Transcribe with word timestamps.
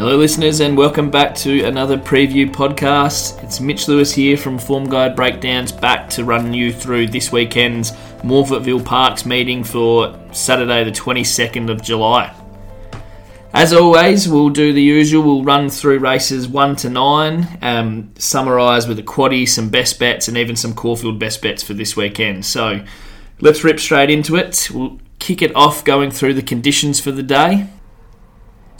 Hello, 0.00 0.16
listeners, 0.16 0.60
and 0.60 0.78
welcome 0.78 1.10
back 1.10 1.34
to 1.34 1.62
another 1.64 1.98
preview 1.98 2.50
podcast. 2.50 3.44
It's 3.44 3.60
Mitch 3.60 3.86
Lewis 3.86 4.10
here 4.10 4.34
from 4.34 4.58
Form 4.58 4.88
Guide 4.88 5.14
Breakdowns, 5.14 5.72
back 5.72 6.08
to 6.08 6.24
run 6.24 6.54
you 6.54 6.72
through 6.72 7.08
this 7.08 7.30
weekend's 7.30 7.92
Morphettville 8.22 8.82
Parks 8.82 9.26
meeting 9.26 9.62
for 9.62 10.18
Saturday, 10.32 10.84
the 10.84 10.90
22nd 10.90 11.68
of 11.68 11.82
July. 11.82 12.34
As 13.52 13.74
always, 13.74 14.26
we'll 14.26 14.48
do 14.48 14.72
the 14.72 14.80
usual. 14.80 15.22
We'll 15.22 15.44
run 15.44 15.68
through 15.68 15.98
races 15.98 16.48
1 16.48 16.76
to 16.76 16.88
9, 16.88 17.58
um, 17.60 18.10
summarise 18.16 18.88
with 18.88 18.98
a 18.98 19.02
quaddy, 19.02 19.46
some 19.46 19.68
best 19.68 19.98
bets, 19.98 20.28
and 20.28 20.38
even 20.38 20.56
some 20.56 20.72
Caulfield 20.72 21.18
best 21.18 21.42
bets 21.42 21.62
for 21.62 21.74
this 21.74 21.94
weekend. 21.94 22.46
So 22.46 22.82
let's 23.42 23.62
rip 23.64 23.78
straight 23.78 24.08
into 24.08 24.36
it. 24.36 24.70
We'll 24.72 24.98
kick 25.18 25.42
it 25.42 25.54
off 25.54 25.84
going 25.84 26.10
through 26.10 26.32
the 26.32 26.42
conditions 26.42 27.00
for 27.00 27.12
the 27.12 27.22
day. 27.22 27.68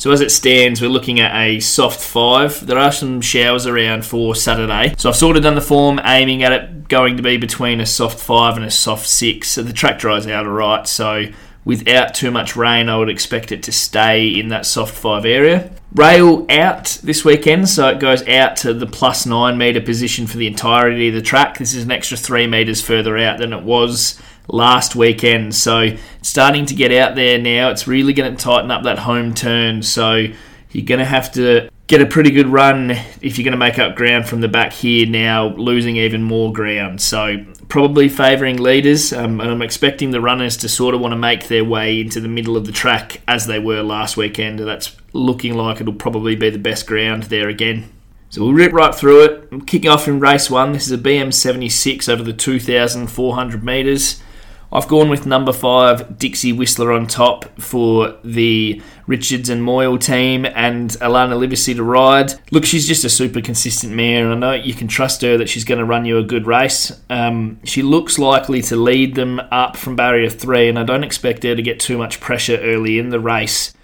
So 0.01 0.11
as 0.13 0.23
it 0.23 0.31
stands, 0.31 0.81
we're 0.81 0.89
looking 0.89 1.21
at 1.21 1.37
a 1.37 1.61
soft 1.61 2.01
five. 2.01 2.67
There 2.67 2.79
are 2.79 2.91
some 2.91 3.21
showers 3.21 3.67
around 3.67 4.07
for 4.07 4.35
Saturday. 4.35 4.95
So 4.97 5.11
I've 5.11 5.17
sort 5.17 5.37
of 5.37 5.43
done 5.43 5.57
the 5.57 5.61
form 5.61 6.01
aiming 6.03 6.43
at 6.43 6.53
it 6.53 6.89
going 6.89 7.19
to 7.19 7.23
be 7.23 7.37
between 7.37 7.83
a 7.83 7.87
soft 7.87 8.19
five 8.19 8.57
and 8.57 8.65
a 8.65 8.71
soft 8.71 9.07
six. 9.07 9.51
So 9.51 9.63
the 9.63 9.75
track 9.75 9.99
dries 9.99 10.27
out 10.27 10.47
alright. 10.47 10.89
So 10.89 11.27
without 11.67 12.15
too 12.15 12.31
much 12.31 12.57
rain, 12.57 12.89
I 12.89 12.97
would 12.97 13.11
expect 13.11 13.53
it 13.53 13.63
to 13.65 13.73
stay 13.73 14.27
in 14.27 14.49
that 14.49 14.65
soft 14.65 14.95
five 14.95 15.27
area. 15.27 15.71
Rail 15.95 16.47
out 16.49 16.99
this 17.03 17.23
weekend, 17.23 17.69
so 17.69 17.89
it 17.89 18.01
goes 18.01 18.27
out 18.27 18.57
to 18.59 18.73
the 18.73 18.87
plus 18.87 19.27
nine 19.27 19.59
metre 19.59 19.83
position 19.83 20.27
for 20.27 20.39
the 20.39 20.47
entirety 20.47 21.09
of 21.09 21.15
the 21.15 21.21
track. 21.21 21.59
This 21.59 21.75
is 21.75 21.85
an 21.85 21.91
extra 21.91 22.17
three 22.17 22.47
metres 22.47 22.81
further 22.81 23.19
out 23.19 23.37
than 23.37 23.53
it 23.53 23.65
was 23.65 24.19
last 24.53 24.97
weekend. 24.97 25.55
So 25.55 25.97
starting 26.23 26.67
to 26.67 26.75
get 26.75 26.93
out 26.93 27.15
there 27.15 27.39
now. 27.39 27.71
It's 27.71 27.87
really 27.87 28.13
going 28.13 28.35
to 28.35 28.43
tighten 28.43 28.71
up 28.71 28.85
that 28.85 29.01
home 29.01 29.35
turn. 29.35 29.83
So 29.83 30.27
you're 30.71 30.87
going 30.87 30.99
to 30.99 31.05
have 31.05 31.33
to 31.33 31.71
get 31.87 32.01
a 32.01 32.07
pretty 32.07 32.31
good 32.31 32.47
run 32.47 32.93
if 33.21 33.37
you're 33.37 33.45
going 33.45 33.53
to 33.53 33.59
make 33.59 33.79
up 33.79 33.97
ground 33.97 34.29
from 34.29 34.41
the 34.41 34.49
back 34.49 34.73
here 34.73 35.07
now, 35.07 35.49
losing 35.49 35.97
even 35.97 36.23
more 36.23 36.53
ground. 36.53 37.01
So 37.01 37.45
probably 37.69 38.09
favouring 38.09 38.59
leaders, 38.59 39.13
um, 39.13 39.41
and 39.41 39.51
I'm 39.51 39.63
expecting 39.63 40.13
the 40.13 40.21
runners 40.21 40.57
to 40.59 40.69
sort 40.69 40.95
of 40.95 41.01
want 41.01 41.13
to 41.13 41.17
make 41.17 41.49
their 41.49 41.65
way 41.65 42.01
into 42.01 42.21
the 42.21 42.29
middle 42.29 42.57
of 42.57 42.67
the 42.67 42.73
track 42.73 43.21
as 43.27 43.47
they 43.47 43.59
were 43.59 43.83
last 43.83 44.17
weekend. 44.17 44.61
That's 44.61 44.97
looking 45.13 45.55
like 45.55 45.81
it'll 45.81 45.93
probably 45.93 46.37
be 46.37 46.51
the 46.51 46.59
best 46.59 46.87
ground 46.87 47.25
there 47.25 47.49
again. 47.49 47.91
So 48.29 48.43
we'll 48.43 48.53
rip 48.53 48.73
right 48.73 48.95
through 48.95 49.25
it. 49.25 49.49
I'm 49.51 49.63
Kicking 49.63 49.91
off 49.91 50.07
in 50.07 50.21
race 50.21 50.49
one. 50.49 50.73
This 50.73 50.87
is 50.87 50.93
a 50.93 50.99
BM76 50.99 52.09
over 52.09 52.23
the 52.23 52.33
2,400 52.33 53.65
metres. 53.65 54.23
I've 54.73 54.87
gone 54.87 55.11
with 55.11 55.27
number 55.27 55.53
five, 55.53 56.17
Dixie 56.17 56.53
Whistler 56.53 56.93
on 56.93 57.09
top 57.09 57.61
for 57.61 58.15
the 58.23 58.81
Richards 59.09 59.49
and 59.49 59.65
Moyle 59.65 59.99
team 59.99 60.47
and 60.47 60.91
Alana 61.01 61.41
Livesey 61.41 61.75
to 61.75 61.83
ride. 61.83 62.35
Look, 62.53 62.65
she's 62.65 62.87
just 62.87 63.05
a 63.05 63.11
super 63.11 63.41
consistent 63.41 63.93
mare, 63.93 64.25
and 64.25 64.33
I 64.33 64.37
know 64.37 64.63
you 64.63 64.75
can 64.75 64.87
trust 64.87 65.23
her 65.23 65.37
that 65.39 65.49
she's 65.49 65.65
going 65.65 65.81
to 65.81 65.85
run 65.85 66.05
you 66.05 66.19
a 66.19 66.23
good 66.23 66.47
race. 66.47 66.93
Um, 67.11 67.59
she 67.65 67.83
looks 67.83 68.17
likely 68.17 68.63
to 68.63 68.77
lead 68.77 69.17
them 69.17 69.41
up 69.51 69.77
from 69.77 69.97
barrier 69.97 70.31
three, 70.31 70.69
and 70.69 70.79
I 70.79 70.85
don't 70.85 71.05
expect 71.05 71.43
her 71.43 71.57
to 71.57 71.63
get 71.63 71.81
too 71.81 71.99
much 71.99 72.21
pressure 72.21 72.59
early 72.59 73.01
in 73.01 73.09
the 73.09 73.21
race. 73.21 73.75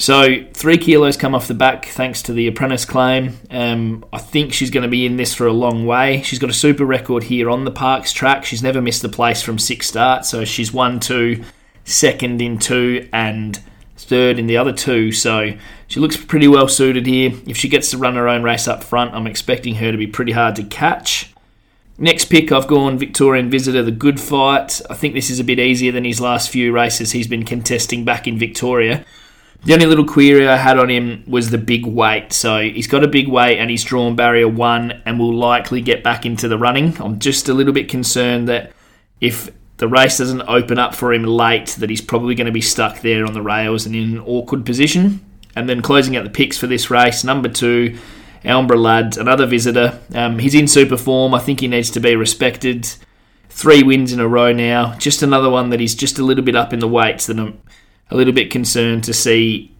So 0.00 0.46
three 0.54 0.78
kilos 0.78 1.18
come 1.18 1.34
off 1.34 1.46
the 1.46 1.52
back 1.52 1.84
thanks 1.84 2.22
to 2.22 2.32
the 2.32 2.46
apprentice 2.46 2.86
claim. 2.86 3.38
Um, 3.50 4.02
I 4.14 4.16
think 4.16 4.54
she's 4.54 4.70
going 4.70 4.82
to 4.82 4.88
be 4.88 5.04
in 5.04 5.18
this 5.18 5.34
for 5.34 5.46
a 5.46 5.52
long 5.52 5.84
way. 5.84 6.22
She's 6.22 6.38
got 6.38 6.48
a 6.48 6.54
super 6.54 6.86
record 6.86 7.24
here 7.24 7.50
on 7.50 7.66
the 7.66 7.70
Parks 7.70 8.10
track. 8.10 8.46
She's 8.46 8.62
never 8.62 8.80
missed 8.80 9.02
the 9.02 9.10
place 9.10 9.42
from 9.42 9.58
six 9.58 9.88
starts, 9.88 10.30
so 10.30 10.46
she's 10.46 10.72
won 10.72 11.00
two, 11.00 11.44
second 11.84 12.40
in 12.40 12.58
two, 12.58 13.10
and 13.12 13.62
third 13.98 14.38
in 14.38 14.46
the 14.46 14.56
other 14.56 14.72
two. 14.72 15.12
So 15.12 15.52
she 15.86 16.00
looks 16.00 16.16
pretty 16.16 16.48
well 16.48 16.66
suited 16.66 17.04
here. 17.04 17.32
If 17.46 17.58
she 17.58 17.68
gets 17.68 17.90
to 17.90 17.98
run 17.98 18.14
her 18.14 18.26
own 18.26 18.42
race 18.42 18.66
up 18.66 18.82
front, 18.82 19.12
I'm 19.12 19.26
expecting 19.26 19.74
her 19.74 19.92
to 19.92 19.98
be 19.98 20.06
pretty 20.06 20.32
hard 20.32 20.56
to 20.56 20.64
catch. 20.64 21.34
Next 21.98 22.24
pick, 22.30 22.50
I've 22.50 22.68
gone 22.68 22.96
Victorian 22.96 23.50
Visitor, 23.50 23.82
the 23.82 23.90
good 23.90 24.18
fight. 24.18 24.80
I 24.88 24.94
think 24.94 25.12
this 25.12 25.28
is 25.28 25.40
a 25.40 25.44
bit 25.44 25.58
easier 25.58 25.92
than 25.92 26.04
his 26.04 26.22
last 26.22 26.48
few 26.48 26.72
races 26.72 27.12
he's 27.12 27.28
been 27.28 27.44
contesting 27.44 28.06
back 28.06 28.26
in 28.26 28.38
Victoria. 28.38 29.04
The 29.62 29.74
only 29.74 29.86
little 29.86 30.06
query 30.06 30.48
I 30.48 30.56
had 30.56 30.78
on 30.78 30.88
him 30.88 31.22
was 31.26 31.50
the 31.50 31.58
big 31.58 31.84
weight. 31.84 32.32
So 32.32 32.60
he's 32.60 32.86
got 32.86 33.04
a 33.04 33.08
big 33.08 33.28
weight 33.28 33.58
and 33.58 33.70
he's 33.70 33.84
drawn 33.84 34.16
barrier 34.16 34.48
one 34.48 35.02
and 35.04 35.18
will 35.18 35.34
likely 35.34 35.82
get 35.82 36.02
back 36.02 36.24
into 36.24 36.48
the 36.48 36.58
running. 36.58 37.00
I'm 37.00 37.18
just 37.18 37.48
a 37.48 37.54
little 37.54 37.74
bit 37.74 37.88
concerned 37.88 38.48
that 38.48 38.72
if 39.20 39.50
the 39.76 39.88
race 39.88 40.18
doesn't 40.18 40.42
open 40.42 40.78
up 40.78 40.94
for 40.94 41.12
him 41.12 41.24
late, 41.24 41.68
that 41.78 41.90
he's 41.90 42.00
probably 42.00 42.34
going 42.34 42.46
to 42.46 42.52
be 42.52 42.62
stuck 42.62 43.00
there 43.00 43.26
on 43.26 43.34
the 43.34 43.42
rails 43.42 43.84
and 43.84 43.94
in 43.94 44.16
an 44.16 44.20
awkward 44.20 44.64
position. 44.64 45.24
And 45.54 45.68
then 45.68 45.82
closing 45.82 46.16
out 46.16 46.24
the 46.24 46.30
picks 46.30 46.56
for 46.56 46.66
this 46.66 46.90
race, 46.90 47.24
number 47.24 47.48
two, 47.48 47.98
Elmbra 48.44 48.80
Lad, 48.80 49.18
another 49.18 49.46
visitor. 49.46 49.98
Um, 50.14 50.38
he's 50.38 50.54
in 50.54 50.68
super 50.68 50.96
form. 50.96 51.34
I 51.34 51.38
think 51.38 51.60
he 51.60 51.68
needs 51.68 51.90
to 51.90 52.00
be 52.00 52.16
respected. 52.16 52.88
Three 53.50 53.82
wins 53.82 54.12
in 54.12 54.20
a 54.20 54.28
row 54.28 54.52
now. 54.52 54.94
Just 54.96 55.22
another 55.22 55.50
one 55.50 55.68
that 55.70 55.80
he's 55.80 55.94
just 55.94 56.18
a 56.18 56.24
little 56.24 56.44
bit 56.44 56.56
up 56.56 56.72
in 56.72 56.78
the 56.78 56.88
weights 56.88 57.26
that 57.26 57.38
I'm 57.38 57.60
a 58.10 58.16
little 58.16 58.32
bit 58.32 58.50
concerned 58.50 59.04
to 59.04 59.14
see 59.14 59.72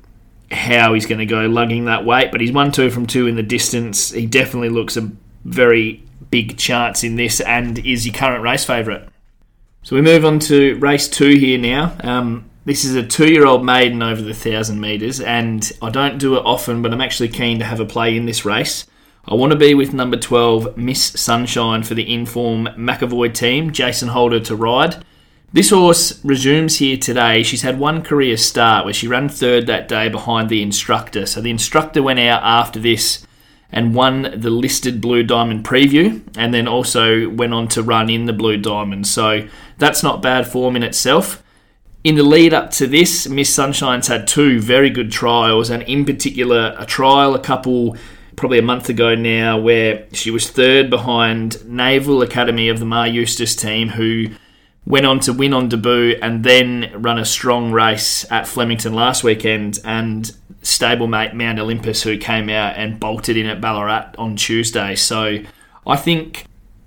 how 0.51 0.95
he's 0.95 1.07
going 1.07 1.19
to 1.19 1.27
go 1.27 1.47
lugging 1.47 1.85
that 1.85 2.05
weight, 2.05 2.33
but 2.33 2.41
he's 2.41 2.53
one 2.53 2.73
two 2.73 2.91
from 2.91 3.07
two 3.07 3.27
in 3.27 3.37
the 3.37 3.43
distance. 3.43 4.11
He 4.11 4.27
definitely 4.27 4.69
looks 4.69 4.97
a 4.97 5.11
very 5.45 6.03
big 6.31 6.59
chance 6.59 7.03
in 7.03 7.17
this 7.17 7.41
and 7.41 7.79
is 7.79 8.07
your 8.07 8.15
current 8.15 8.43
race 8.43 8.65
favourite. 8.65 9.09
So 9.83 9.97
we 9.97 10.03
move 10.03 10.25
on 10.25 10.39
to 10.41 10.79
race 10.79 11.09
two 11.09 11.37
here 11.37 11.59
now. 11.59 11.97
Um, 12.03 12.51
this 12.65 12.85
is 12.85 12.95
a 12.95 13.07
two 13.07 13.33
year 13.33 13.47
old 13.47 13.65
maiden 13.65 14.03
over 14.03 14.21
the 14.21 14.35
thousand 14.35 14.81
metres, 14.81 15.21
and 15.21 15.71
I 15.81 15.91
don't 15.91 16.19
do 16.19 16.37
it 16.37 16.45
often, 16.45 16.83
but 16.83 16.93
I'm 16.93 17.01
actually 17.01 17.31
keen 17.31 17.59
to 17.61 17.65
have 17.65 17.81
a 17.81 17.87
play 17.87 18.17
in 18.17 18.27
this 18.27 18.45
race. 18.45 18.87
I 19.27 19.35
want 19.35 19.53
to 19.53 19.59
be 19.59 19.75
with 19.75 19.93
number 19.93 20.17
12, 20.17 20.77
Miss 20.77 21.03
Sunshine, 21.03 21.83
for 21.83 21.95
the 21.95 22.13
Inform 22.13 22.67
McEvoy 22.69 23.33
team, 23.35 23.71
Jason 23.71 24.09
Holder 24.09 24.41
to 24.41 24.57
ride. 24.57 25.05
This 25.53 25.71
horse 25.71 26.25
resumes 26.25 26.79
here 26.79 26.97
today. 26.97 27.43
She's 27.43 27.63
had 27.63 27.81
one 27.81 28.03
career 28.03 28.37
start 28.37 28.85
where 28.85 28.95
she 28.95 29.09
ran 29.09 29.29
third 29.29 29.67
that 29.67 29.89
day 29.89 30.09
behind 30.09 30.49
the 30.49 30.63
instructor. 30.63 31.27
So 31.27 31.41
the 31.41 31.51
instructor 31.51 32.05
went 32.05 32.21
out 32.21 32.45
after 32.45 32.79
this 32.79 33.27
and 33.73 33.93
won 33.93 34.33
the 34.37 34.51
listed 34.51 35.01
Blue 35.01 35.25
Diamond 35.25 35.65
preview 35.65 36.23
and 36.37 36.55
then 36.55 36.69
also 36.69 37.29
went 37.31 37.53
on 37.53 37.67
to 37.69 37.83
run 37.83 38.09
in 38.09 38.27
the 38.27 38.33
Blue 38.33 38.59
Diamond. 38.59 39.09
So 39.09 39.49
that's 39.77 40.05
not 40.05 40.23
bad 40.23 40.47
form 40.47 40.77
in 40.77 40.85
itself. 40.85 41.43
In 42.05 42.15
the 42.15 42.23
lead 42.23 42.55
up 42.55 42.71
to 42.73 42.87
this, 42.87 43.29
Miss 43.29 43.53
Sunshine's 43.53 44.07
had 44.07 44.29
two 44.29 44.61
very 44.61 44.89
good 44.89 45.13
trials, 45.13 45.69
and 45.69 45.83
in 45.83 46.07
particular, 46.07 46.75
a 46.79 46.87
trial 46.87 47.35
a 47.35 47.39
couple 47.39 47.95
probably 48.37 48.59
a 48.59 48.63
month 48.63 48.89
ago 48.89 49.15
now 49.15 49.59
where 49.59 50.07
she 50.13 50.31
was 50.31 50.49
third 50.49 50.89
behind 50.89 51.69
Naval 51.69 52.23
Academy 52.23 52.71
of 52.71 52.79
the 52.79 52.87
Maher 52.87 53.09
Eustace 53.09 53.55
team, 53.55 53.91
who 53.91 54.29
went 54.87 55.07
on 55.07 55.21
to 55.21 55.33
win 55.33 55.53
on 55.53 55.69
debut 55.69 56.19
and 56.23 56.43
then 56.43 56.91
run 56.95 57.19
a 57.19 57.25
strong 57.25 57.71
race 57.71 58.31
at 58.31 58.47
Flemington 58.47 58.95
last 58.95 59.23
weekend 59.23 59.79
and 59.85 60.33
stablemate 60.63 61.35
Mount 61.35 61.59
Olympus 61.59 62.03
who 62.03 62.19
came 62.19 62.49
out 62.49 62.77
and 62.77 62.99
bolted 62.99 63.37
in 63.37 63.47
at 63.47 63.61
Ballarat 63.61 64.15
on 64.19 64.37
Tuesday. 64.37 64.95
So 64.95 65.39
I 65.87 65.97
think 65.97 66.45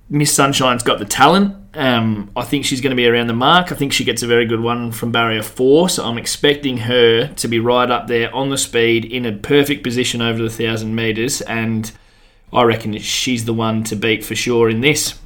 Miss 0.10 0.34
Sunshine's 0.34 0.84
got 0.84 1.00
the 1.00 1.06
talent. 1.06 1.56
Um, 1.76 2.30
I 2.36 2.44
think 2.44 2.66
she's 2.66 2.82
going 2.82 2.92
to 2.92 2.96
be 2.96 3.08
around 3.08 3.28
the 3.28 3.34
mark. 3.34 3.72
I 3.72 3.76
think 3.76 3.94
she 3.94 4.04
gets 4.04 4.22
a 4.22 4.28
very 4.28 4.46
good 4.46 4.60
one 4.60 4.92
from 4.92 5.12
barrier 5.12 5.42
four. 5.42 5.90
So 5.90 6.06
I'm 6.06 6.20
expecting 6.20 6.78
her 6.78 7.28
to 7.28 7.48
be 7.48 7.60
right 7.60 7.90
up 7.90 8.08
there 8.08 8.34
on 8.34 8.50
the 8.50 8.58
speed 8.58 9.06
in 9.06 9.26
a 9.26 9.32
perfect 9.32 9.84
position 9.84 10.22
over 10.22 10.42
the 10.42 10.52
thousand 10.52 10.94
metres. 10.94 11.42
And 11.42 11.92
I 12.52 12.64
reckon 12.64 12.96
she's 13.00 13.46
the 13.46 13.54
one 13.54 13.84
to 13.86 13.96
beat 13.96 14.24
for 14.24 14.36
sure 14.36 14.70
in 14.70 14.82
this. 14.82 15.20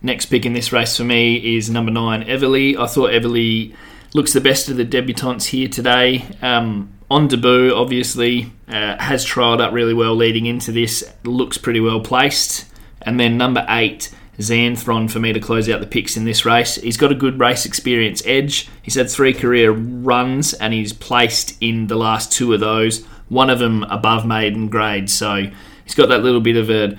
Next 0.00 0.26
pick 0.26 0.46
in 0.46 0.52
this 0.52 0.72
race 0.72 0.96
for 0.96 1.04
me 1.04 1.56
is 1.56 1.68
number 1.68 1.90
nine, 1.90 2.24
Everly. 2.24 2.78
I 2.78 2.86
thought 2.86 3.10
Everly 3.10 3.74
looks 4.14 4.32
the 4.32 4.40
best 4.40 4.68
of 4.68 4.76
the 4.76 4.84
debutantes 4.84 5.46
here 5.46 5.68
today. 5.68 6.24
Um, 6.40 6.92
on 7.10 7.26
debut, 7.26 7.74
obviously, 7.74 8.52
uh, 8.68 8.96
has 8.98 9.26
trialled 9.26 9.60
up 9.60 9.72
really 9.72 9.94
well 9.94 10.14
leading 10.14 10.46
into 10.46 10.72
this, 10.72 11.10
looks 11.24 11.58
pretty 11.58 11.80
well 11.80 12.00
placed. 12.00 12.66
And 13.02 13.18
then 13.18 13.36
number 13.36 13.64
eight, 13.68 14.10
Xanthron 14.38 15.10
for 15.10 15.18
me 15.18 15.32
to 15.32 15.40
close 15.40 15.68
out 15.68 15.80
the 15.80 15.86
picks 15.86 16.16
in 16.16 16.24
this 16.24 16.44
race. 16.44 16.76
He's 16.76 16.96
got 16.96 17.10
a 17.10 17.14
good 17.14 17.40
race 17.40 17.66
experience 17.66 18.22
edge. 18.24 18.68
He's 18.82 18.94
had 18.94 19.10
three 19.10 19.32
career 19.32 19.72
runs 19.72 20.54
and 20.54 20.72
he's 20.72 20.92
placed 20.92 21.56
in 21.60 21.88
the 21.88 21.96
last 21.96 22.30
two 22.32 22.52
of 22.54 22.60
those, 22.60 23.04
one 23.28 23.50
of 23.50 23.58
them 23.58 23.82
above 23.84 24.26
maiden 24.26 24.68
grade. 24.68 25.10
So 25.10 25.50
he's 25.84 25.94
got 25.94 26.08
that 26.10 26.22
little 26.22 26.40
bit 26.40 26.56
of 26.56 26.70
a 26.70 26.96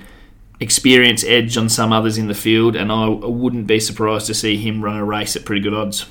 experience 0.60 1.24
edge 1.24 1.58
on 1.58 1.70
some 1.70 1.94
others 1.94 2.18
in 2.18 2.28
the 2.28 2.34
field, 2.34 2.76
and 2.76 2.92
I 2.92 3.08
wouldn't 3.08 3.68
be 3.68 3.80
surprised 3.80 4.28
to 4.28 4.34
see 4.34 4.58
him 4.58 4.84
run 4.84 4.98
a 4.98 5.06
race 5.06 5.36
at 5.36 5.46
pretty 5.46 5.62
good 5.62 5.74
odds. 5.74 6.06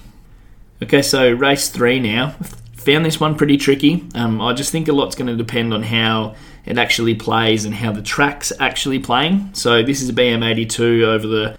Okay, 0.82 1.02
so 1.02 1.30
race 1.32 1.68
three 1.68 2.00
now. 2.00 2.34
Found 2.76 3.04
this 3.04 3.20
one 3.20 3.34
pretty 3.34 3.56
tricky. 3.56 4.04
Um, 4.14 4.40
I 4.40 4.54
just 4.54 4.72
think 4.72 4.88
a 4.88 4.92
lot's 4.92 5.16
going 5.16 5.26
to 5.26 5.36
depend 5.36 5.74
on 5.74 5.82
how 5.82 6.36
it 6.64 6.78
actually 6.78 7.14
plays 7.14 7.64
and 7.64 7.74
how 7.74 7.92
the 7.92 8.02
track's 8.02 8.52
actually 8.60 8.98
playing. 8.98 9.50
So 9.52 9.82
this 9.82 10.00
is 10.00 10.08
a 10.08 10.12
BM82 10.12 11.02
over 11.02 11.26
the 11.26 11.58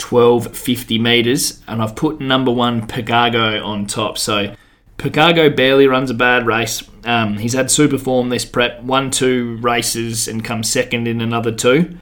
1250 0.00 0.98
metres, 0.98 1.62
and 1.66 1.80
I've 1.80 1.96
put 1.96 2.20
number 2.20 2.50
one 2.50 2.86
Pegago 2.86 3.64
on 3.64 3.86
top. 3.86 4.18
So 4.18 4.54
Picago 4.96 5.48
barely 5.48 5.86
runs 5.86 6.10
a 6.10 6.14
bad 6.14 6.46
race. 6.46 6.82
Um, 7.04 7.38
he's 7.38 7.52
had 7.52 7.70
super 7.70 7.98
form 7.98 8.28
this 8.28 8.44
prep, 8.44 8.82
won 8.82 9.10
two 9.10 9.56
races 9.58 10.28
and 10.28 10.44
come 10.44 10.62
second 10.62 11.06
in 11.06 11.20
another 11.20 11.52
two. 11.52 11.98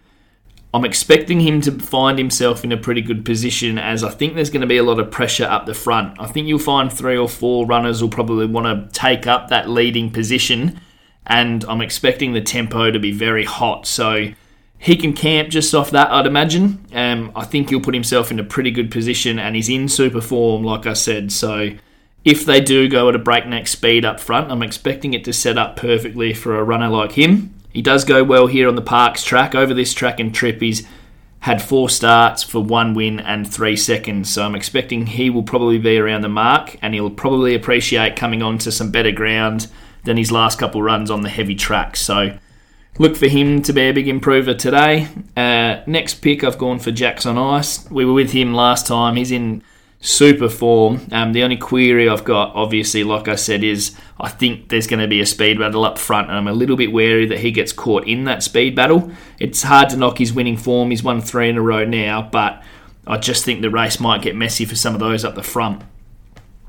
I'm 0.77 0.85
expecting 0.85 1.41
him 1.41 1.63
to 1.63 1.73
find 1.73 2.19
himself 2.19 2.63
in 2.63 2.71
a 2.71 2.77
pretty 2.77 3.01
good 3.01 3.25
position 3.25 3.79
as 3.79 4.05
I 4.05 4.11
think 4.11 4.35
there's 4.35 4.51
going 4.51 4.61
to 4.61 4.67
be 4.67 4.77
a 4.77 4.83
lot 4.83 4.99
of 4.99 5.11
pressure 5.11 5.47
up 5.47 5.65
the 5.65 5.73
front. 5.73 6.21
I 6.21 6.27
think 6.27 6.49
you'll 6.49 6.59
find 6.59 6.93
three 6.93 7.17
or 7.17 7.31
four 7.31 7.65
runners 7.65 8.03
will 8.03 8.11
probably 8.11 8.45
want 8.45 8.67
to 8.67 9.01
take 9.01 9.27
up 9.27 9.49
that 9.49 9.71
leading 9.71 10.11
position, 10.11 10.79
and 11.27 11.65
I'm 11.65 11.81
expecting 11.81 12.35
the 12.35 12.43
tempo 12.43 12.91
to 12.91 12.99
be 12.99 13.11
very 13.11 13.47
hot. 13.47 13.87
So 13.87 14.33
he 14.77 14.97
can 14.97 15.15
camp 15.15 15.49
just 15.49 15.75
off 15.75 15.93
that, 15.93 16.11
I'd 16.11 16.27
imagine. 16.27 16.85
Um, 16.93 17.33
I 17.35 17.47
think 17.47 17.71
he'll 17.71 17.81
put 17.81 17.95
himself 17.95 18.31
in 18.31 18.39
a 18.39 18.45
pretty 18.45 18.71
good 18.71 18.91
position, 18.91 19.39
and 19.39 19.57
he's 19.57 19.71
in 19.71 19.89
super 19.89 20.21
form, 20.21 20.63
like 20.63 20.85
I 20.85 20.93
said. 20.93 21.33
So 21.33 21.71
if 22.23 22.45
they 22.45 22.61
do 22.61 22.87
go 22.87 23.09
at 23.09 23.15
a 23.15 23.19
breakneck 23.19 23.67
speed 23.67 24.05
up 24.05 24.21
front, 24.21 24.53
I'm 24.53 24.63
expecting 24.63 25.15
it 25.15 25.25
to 25.25 25.33
set 25.33 25.57
up 25.57 25.77
perfectly 25.77 26.35
for 26.35 26.59
a 26.59 26.65
runner 26.65 26.91
like 26.91 27.13
him. 27.13 27.55
He 27.77 27.83
does 27.83 28.07
go 28.07 28.25
well 28.25 28.47
here 28.47 28.69
on 28.69 28.75
the 28.75 28.81
Parks 28.81 29.23
track. 29.23 29.55
Over 29.55 29.75
this 29.75 29.93
track 29.93 30.19
and 30.19 30.35
trip, 30.35 30.63
he's 30.63 30.89
had 31.41 31.61
four 31.61 31.91
starts 31.91 32.43
for 32.43 32.61
one 32.61 32.95
win 32.95 33.21
and 33.21 33.47
three 33.47 33.77
seconds. 33.77 34.33
So 34.33 34.45
I'm 34.45 34.55
expecting 34.55 35.05
he 35.05 35.29
will 35.29 35.43
probably 35.43 35.77
be 35.77 35.99
around 35.99 36.23
the 36.23 36.31
mark, 36.31 36.79
and 36.81 36.95
he'll 36.95 37.11
probably 37.11 37.55
appreciate 37.55 38.17
coming 38.17 38.43
on 38.43 38.57
to 38.61 38.73
some 38.73 38.91
better 38.91 39.13
ground 39.13 39.71
than 40.05 40.17
his 40.17 40.33
last 40.33 40.59
couple 40.59 40.83
runs 40.83 41.11
on 41.11 41.21
the 41.21 41.29
heavy 41.29 41.55
track. 41.55 41.97
So 41.97 42.39
look 42.99 43.15
for 43.15 43.29
him 43.29 43.61
to 43.65 43.75
be 43.75 43.83
a 43.83 43.93
big 43.93 44.09
improver 44.09 44.55
today. 44.55 45.09
Uh, 45.37 45.83
next 45.87 46.23
pick, 46.23 46.43
I've 46.43 46.57
gone 46.57 46.79
for 46.79 46.93
Jackson 46.93 47.37
Ice. 47.37 47.91
We 47.91 48.07
were 48.07 48.15
with 48.15 48.31
him 48.31 48.55
last 48.55 48.87
time. 48.87 49.17
He's 49.17 49.31
in 49.31 49.63
super 50.01 50.49
form. 50.49 51.07
Um, 51.11 51.33
the 51.33 51.43
only 51.43 51.57
query 51.57 52.09
I've 52.09 52.25
got, 52.25 52.55
obviously, 52.55 53.05
like 53.05 53.29
I 53.29 53.35
said, 53.35 53.65
is 53.65 53.97
I 54.21 54.29
think 54.29 54.69
there's 54.69 54.87
going 54.87 55.01
to 55.01 55.09
be 55.09 55.21
a 55.21 55.27
speed 55.27 55.59
battle 55.59 55.85
up 55.85 55.99
front, 55.99 56.29
and 56.29 56.37
I'm 56.37 56.49
a 56.49 56.53
little 56.53 56.77
bit 56.77 56.93
wary 56.93 57.27
that 57.27 57.41
he 57.41 57.51
gets 57.51 57.73
caught 57.73 58.07
in 58.07 58.25
that 58.25 58.43
speed 58.43 58.77
battle. 58.77 59.11
It's 59.39 59.63
hard 59.63 59.91
to 59.91 59.97
knock 59.97 60.19
his 60.19 60.33
winning 60.33 60.57
form. 60.57 60.91
He's 60.91 61.03
won 61.03 61.21
three 61.21 61.49
in 61.49 61.57
a 61.57 61.63
row 61.63 61.85
now, 61.85 62.23
but 62.23 62.63
I 63.07 63.19
just 63.19 63.45
think 63.45 63.63
the 63.63 63.71
race 63.71 64.01
might 64.01 64.23
get 64.23 64.37
messy 64.37 64.65
for 64.65 64.77
some 64.77 64.95
of 64.95 65.01
those 65.01 65.25
up 65.25 65.35
the 65.35 65.43
front. 65.43 65.83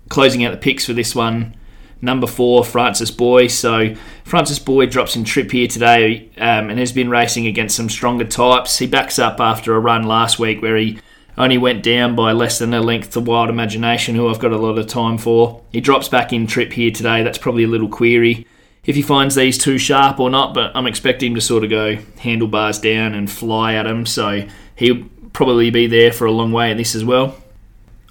Closing 0.10 0.44
out 0.44 0.52
the 0.52 0.58
picks 0.58 0.86
for 0.86 0.94
this 0.94 1.14
one, 1.14 1.56
number 2.02 2.28
four, 2.28 2.64
Francis 2.64 3.12
Boy. 3.12 3.48
So 3.48 3.96
Francis 4.24 4.60
Boy 4.60 4.86
drops 4.86 5.16
in 5.16 5.24
trip 5.24 5.52
here 5.52 5.68
today 5.68 6.30
um, 6.38 6.70
and 6.70 6.80
has 6.80 6.92
been 6.92 7.10
racing 7.10 7.48
against 7.48 7.76
some 7.76 7.90
stronger 7.90 8.26
types. 8.26 8.78
He 8.78 8.88
backs 8.88 9.20
up 9.20 9.40
after 9.40 9.76
a 9.76 9.80
run 9.80 10.04
last 10.04 10.40
week 10.40 10.62
where 10.62 10.78
he 10.78 11.00
only 11.38 11.58
went 11.58 11.84
down 11.84 12.16
by 12.16 12.32
less 12.32 12.60
than 12.60 12.74
a 12.74 12.82
length 12.82 13.12
to 13.12 13.20
Wild 13.20 13.50
Imagination, 13.50 14.16
who 14.16 14.28
I've 14.28 14.40
got 14.40 14.52
a 14.52 14.58
lot 14.58 14.78
of 14.78 14.88
time 14.88 15.18
for. 15.18 15.64
He 15.72 15.82
drops 15.82 16.10
back 16.10 16.34
in 16.34 16.48
trip 16.48 16.74
here 16.74 16.92
today. 16.92 17.24
That's 17.24 17.38
probably 17.38 17.64
a 17.64 17.68
little 17.68 17.90
query 17.90 18.48
if 18.88 18.96
he 18.96 19.02
finds 19.02 19.36
these 19.36 19.58
too 19.58 19.78
sharp 19.78 20.20
or 20.20 20.30
not, 20.30 20.54
but 20.54 20.72
I'm 20.74 20.88
expecting 20.88 21.32
him 21.32 21.36
to 21.36 21.42
sort 21.42 21.66
of 21.66 21.70
go 21.70 21.98
handlebars 22.20 22.80
down 22.80 23.14
and 23.14 23.30
fly 23.30 23.74
at 23.74 23.86
him, 23.86 24.06
so 24.06 24.48
he'll 24.76 25.04
probably 25.34 25.70
be 25.70 25.88
there 25.88 26.12
for 26.14 26.26
a 26.26 26.32
long 26.32 26.54
way 26.54 26.72
in 26.72 26.78
this 26.78 26.96
as 26.96 27.04
well. 27.04 27.36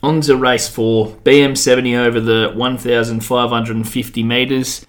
On 0.03 0.21
to 0.21 0.37
race 0.37 0.69
four, 0.69 1.17
BM70 1.25 1.97
over 1.97 2.21
the 2.21 2.53
1,550 2.55 4.23
metres. 4.23 4.87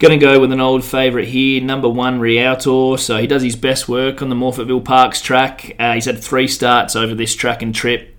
Going 0.00 0.18
to 0.18 0.26
go 0.26 0.40
with 0.40 0.50
an 0.50 0.62
old 0.62 0.82
favourite 0.82 1.28
here, 1.28 1.60
number 1.60 1.86
one 1.86 2.20
Rialtor. 2.20 2.98
So 2.98 3.18
he 3.18 3.26
does 3.26 3.42
his 3.42 3.54
best 3.54 3.86
work 3.86 4.22
on 4.22 4.30
the 4.30 4.34
Morphettville 4.34 4.82
Parks 4.82 5.20
track. 5.20 5.76
Uh, 5.78 5.92
he's 5.92 6.06
had 6.06 6.18
three 6.18 6.48
starts 6.48 6.96
over 6.96 7.14
this 7.14 7.36
track 7.36 7.60
and 7.60 7.74
trip. 7.74 8.18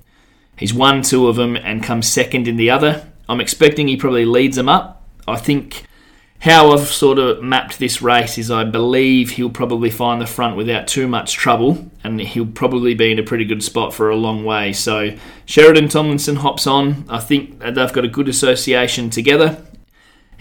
He's 0.55 0.75
won 0.75 1.01
two 1.01 1.27
of 1.27 1.37
them 1.37 1.55
and 1.55 1.81
comes 1.83 2.07
second 2.07 2.47
in 2.47 2.55
the 2.55 2.69
other. 2.69 3.11
I'm 3.27 3.41
expecting 3.41 3.87
he 3.87 3.97
probably 3.97 4.25
leads 4.25 4.57
them 4.57 4.69
up. 4.69 5.03
I 5.27 5.37
think 5.37 5.87
how 6.41 6.71
I've 6.71 6.85
sort 6.85 7.17
of 7.17 7.41
mapped 7.41 7.79
this 7.79 7.99
race 7.99 8.37
is 8.37 8.51
I 8.51 8.63
believe 8.63 9.31
he'll 9.31 9.49
probably 9.49 9.89
find 9.89 10.21
the 10.21 10.27
front 10.27 10.55
without 10.55 10.87
too 10.87 11.07
much 11.07 11.33
trouble 11.33 11.89
and 12.03 12.21
he'll 12.21 12.45
probably 12.45 12.93
be 12.93 13.11
in 13.11 13.17
a 13.17 13.23
pretty 13.23 13.45
good 13.45 13.63
spot 13.63 13.91
for 13.91 14.11
a 14.11 14.15
long 14.15 14.45
way. 14.45 14.71
So 14.71 15.17
Sheridan 15.47 15.87
Tomlinson 15.87 16.35
hops 16.35 16.67
on. 16.67 17.05
I 17.09 17.19
think 17.19 17.57
they've 17.57 17.91
got 17.91 18.05
a 18.05 18.07
good 18.07 18.29
association 18.29 19.09
together. 19.09 19.65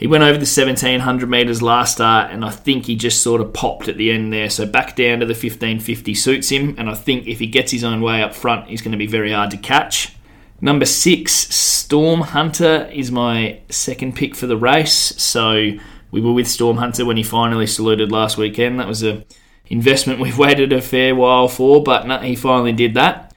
He 0.01 0.07
went 0.07 0.25
over 0.25 0.33
the 0.33 0.47
1700 0.47 1.29
metres 1.29 1.61
last 1.61 1.93
start, 1.93 2.33
and 2.33 2.43
I 2.43 2.49
think 2.49 2.87
he 2.87 2.97
just 2.97 3.23
sort 3.23 3.43
of 3.43 3.53
popped 3.53 3.87
at 3.87 3.99
the 3.99 4.11
end 4.11 4.33
there. 4.33 4.49
So 4.49 4.65
back 4.65 4.97
down 4.97 5.21
to 5.21 5.27
the 5.27 5.35
1550 5.35 6.15
suits 6.15 6.49
him, 6.49 6.75
and 6.79 6.89
I 6.89 6.95
think 6.95 7.27
if 7.27 7.39
he 7.39 7.47
gets 7.47 7.71
his 7.71 7.85
own 7.85 8.01
way 8.01 8.23
up 8.23 8.35
front, 8.35 8.69
he's 8.69 8.81
going 8.81 8.93
to 8.93 8.99
be 8.99 9.07
very 9.07 9.31
hard 9.31 9.51
to 9.51 9.59
catch. 9.59 10.15
Number 10.63 10.87
six, 10.87 11.33
Storm 11.33 12.23
Hunter 12.23 12.89
is 12.91 13.13
my 13.13 13.61
second 13.69 14.17
pick 14.17 14.35
for 14.35 14.47
the 14.47 14.57
race. 14.57 15.15
So 15.23 15.73
we 16.11 16.23
were 16.23 16.33
with 16.33 16.49
Storm 16.49 16.79
Hunter 16.79 17.05
when 17.05 17.19
he 17.19 17.23
finally 17.23 17.67
saluted 17.67 18.11
last 18.11 18.39
weekend. 18.39 18.81
That 18.81 18.89
was 18.89 19.03
a 19.03 19.23
investment 19.67 20.19
we've 20.19 20.39
waited 20.39 20.73
a 20.73 20.81
fair 20.81 21.15
while 21.15 21.47
for, 21.47 21.83
but 21.83 22.07
no, 22.07 22.17
he 22.21 22.37
finally 22.37 22.73
did 22.73 22.95
that. 22.95 23.35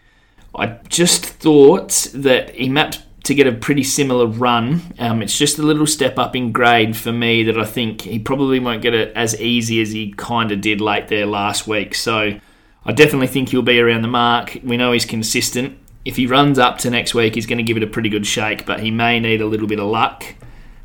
I 0.56 0.80
just 0.88 1.26
thought 1.26 2.08
that 2.14 2.56
he 2.56 2.70
mapped 2.70 3.04
to 3.24 3.34
get 3.34 3.48
a 3.48 3.54
pretty 3.54 3.84
similar 3.84 4.28
run. 4.28 4.82
Um, 5.00 5.22
it's 5.22 5.38
just 5.38 5.58
a 5.58 5.64
little 5.64 5.88
step 5.88 6.20
up 6.20 6.36
in 6.36 6.52
grade 6.52 6.96
for 6.96 7.12
me 7.12 7.44
that 7.44 7.58
I 7.58 7.66
think 7.66 8.02
he 8.02 8.20
probably 8.20 8.60
won't 8.60 8.82
get 8.82 8.94
it 8.94 9.16
as 9.16 9.40
easy 9.40 9.82
as 9.82 9.92
he 9.92 10.14
kind 10.18 10.52
of 10.52 10.60
did 10.60 10.82
late 10.82 11.08
there 11.08 11.26
last 11.26 11.66
week. 11.66 11.96
So 11.96 12.38
I 12.86 12.92
definitely 12.92 13.28
think 13.28 13.50
he'll 13.50 13.62
be 13.62 13.80
around 13.80 14.02
the 14.02 14.10
mark. 14.10 14.60
We 14.62 14.76
know 14.76 14.92
he's 14.92 15.06
consistent. 15.06 15.78
If 16.04 16.18
he 16.18 16.28
runs 16.28 16.60
up 16.60 16.80
to 16.80 16.90
next 16.90 17.14
week, 17.14 17.36
he's 17.36 17.46
going 17.46 17.60
to 17.60 17.64
give 17.64 17.78
it 17.78 17.84
a 17.84 17.88
pretty 17.88 18.10
good 18.10 18.28
shake, 18.28 18.66
but 18.66 18.82
he 18.82 18.92
may 18.92 19.22
need 19.22 19.40
a 19.40 19.46
little 19.46 19.68
bit 19.68 19.80
of 19.80 19.88
luck. 19.88 20.26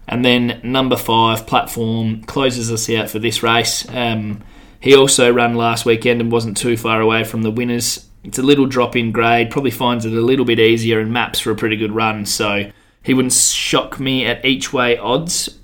And 0.07 0.25
then 0.25 0.61
number 0.63 0.97
five, 0.97 1.45
platform, 1.45 2.23
closes 2.23 2.71
us 2.71 2.89
out 2.89 3.11
for 3.11 3.19
this 3.19 3.43
race. 3.43 3.87
Um, 3.89 4.43
he 4.79 4.95
also 4.95 5.33
ran 5.33 5.57
last 5.57 5.85
weekend 5.85 6.21
and 6.21 6.31
wasn't 6.31 6.57
too 6.57 6.77
far 6.77 7.01
away 7.01 7.25
from 7.25 7.43
the 7.43 7.51
winners 7.51 8.08
it's 8.25 8.39
a 8.39 8.43
little 8.43 8.67
drop 8.67 8.97
in 8.97 9.13
grade, 9.13 9.51
probably 9.51 9.71
finds 9.71 10.05
it 10.05 10.13
a 10.13 10.21
little 10.21 10.45
bit 10.45 10.59
easier 10.59 11.01
and 11.01 11.13
maps 11.13 11.41
for 11.41 11.51
a 11.51 11.57
pretty 11.57 11.77
good 11.77 11.93
run. 11.93 12.27
So 12.27 12.71
he 13.03 13.15
wouldn't 13.15 13.33
shock 13.33 14.01
me 14.01 14.27
at 14.27 14.45
each 14.45 14.73
way 14.73 14.99
odds. 14.99 15.59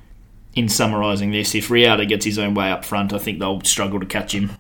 In 0.54 0.68
summarising 0.68 1.32
this, 1.32 1.52
if 1.56 1.68
Riata 1.68 2.06
gets 2.06 2.24
his 2.24 2.38
own 2.38 2.54
way 2.54 2.70
up 2.70 2.84
front, 2.84 3.12
I 3.12 3.18
think 3.18 3.40
they'll 3.40 3.60
struggle 3.62 3.98
to 3.98 4.06
catch 4.06 4.32
him. 4.32 4.52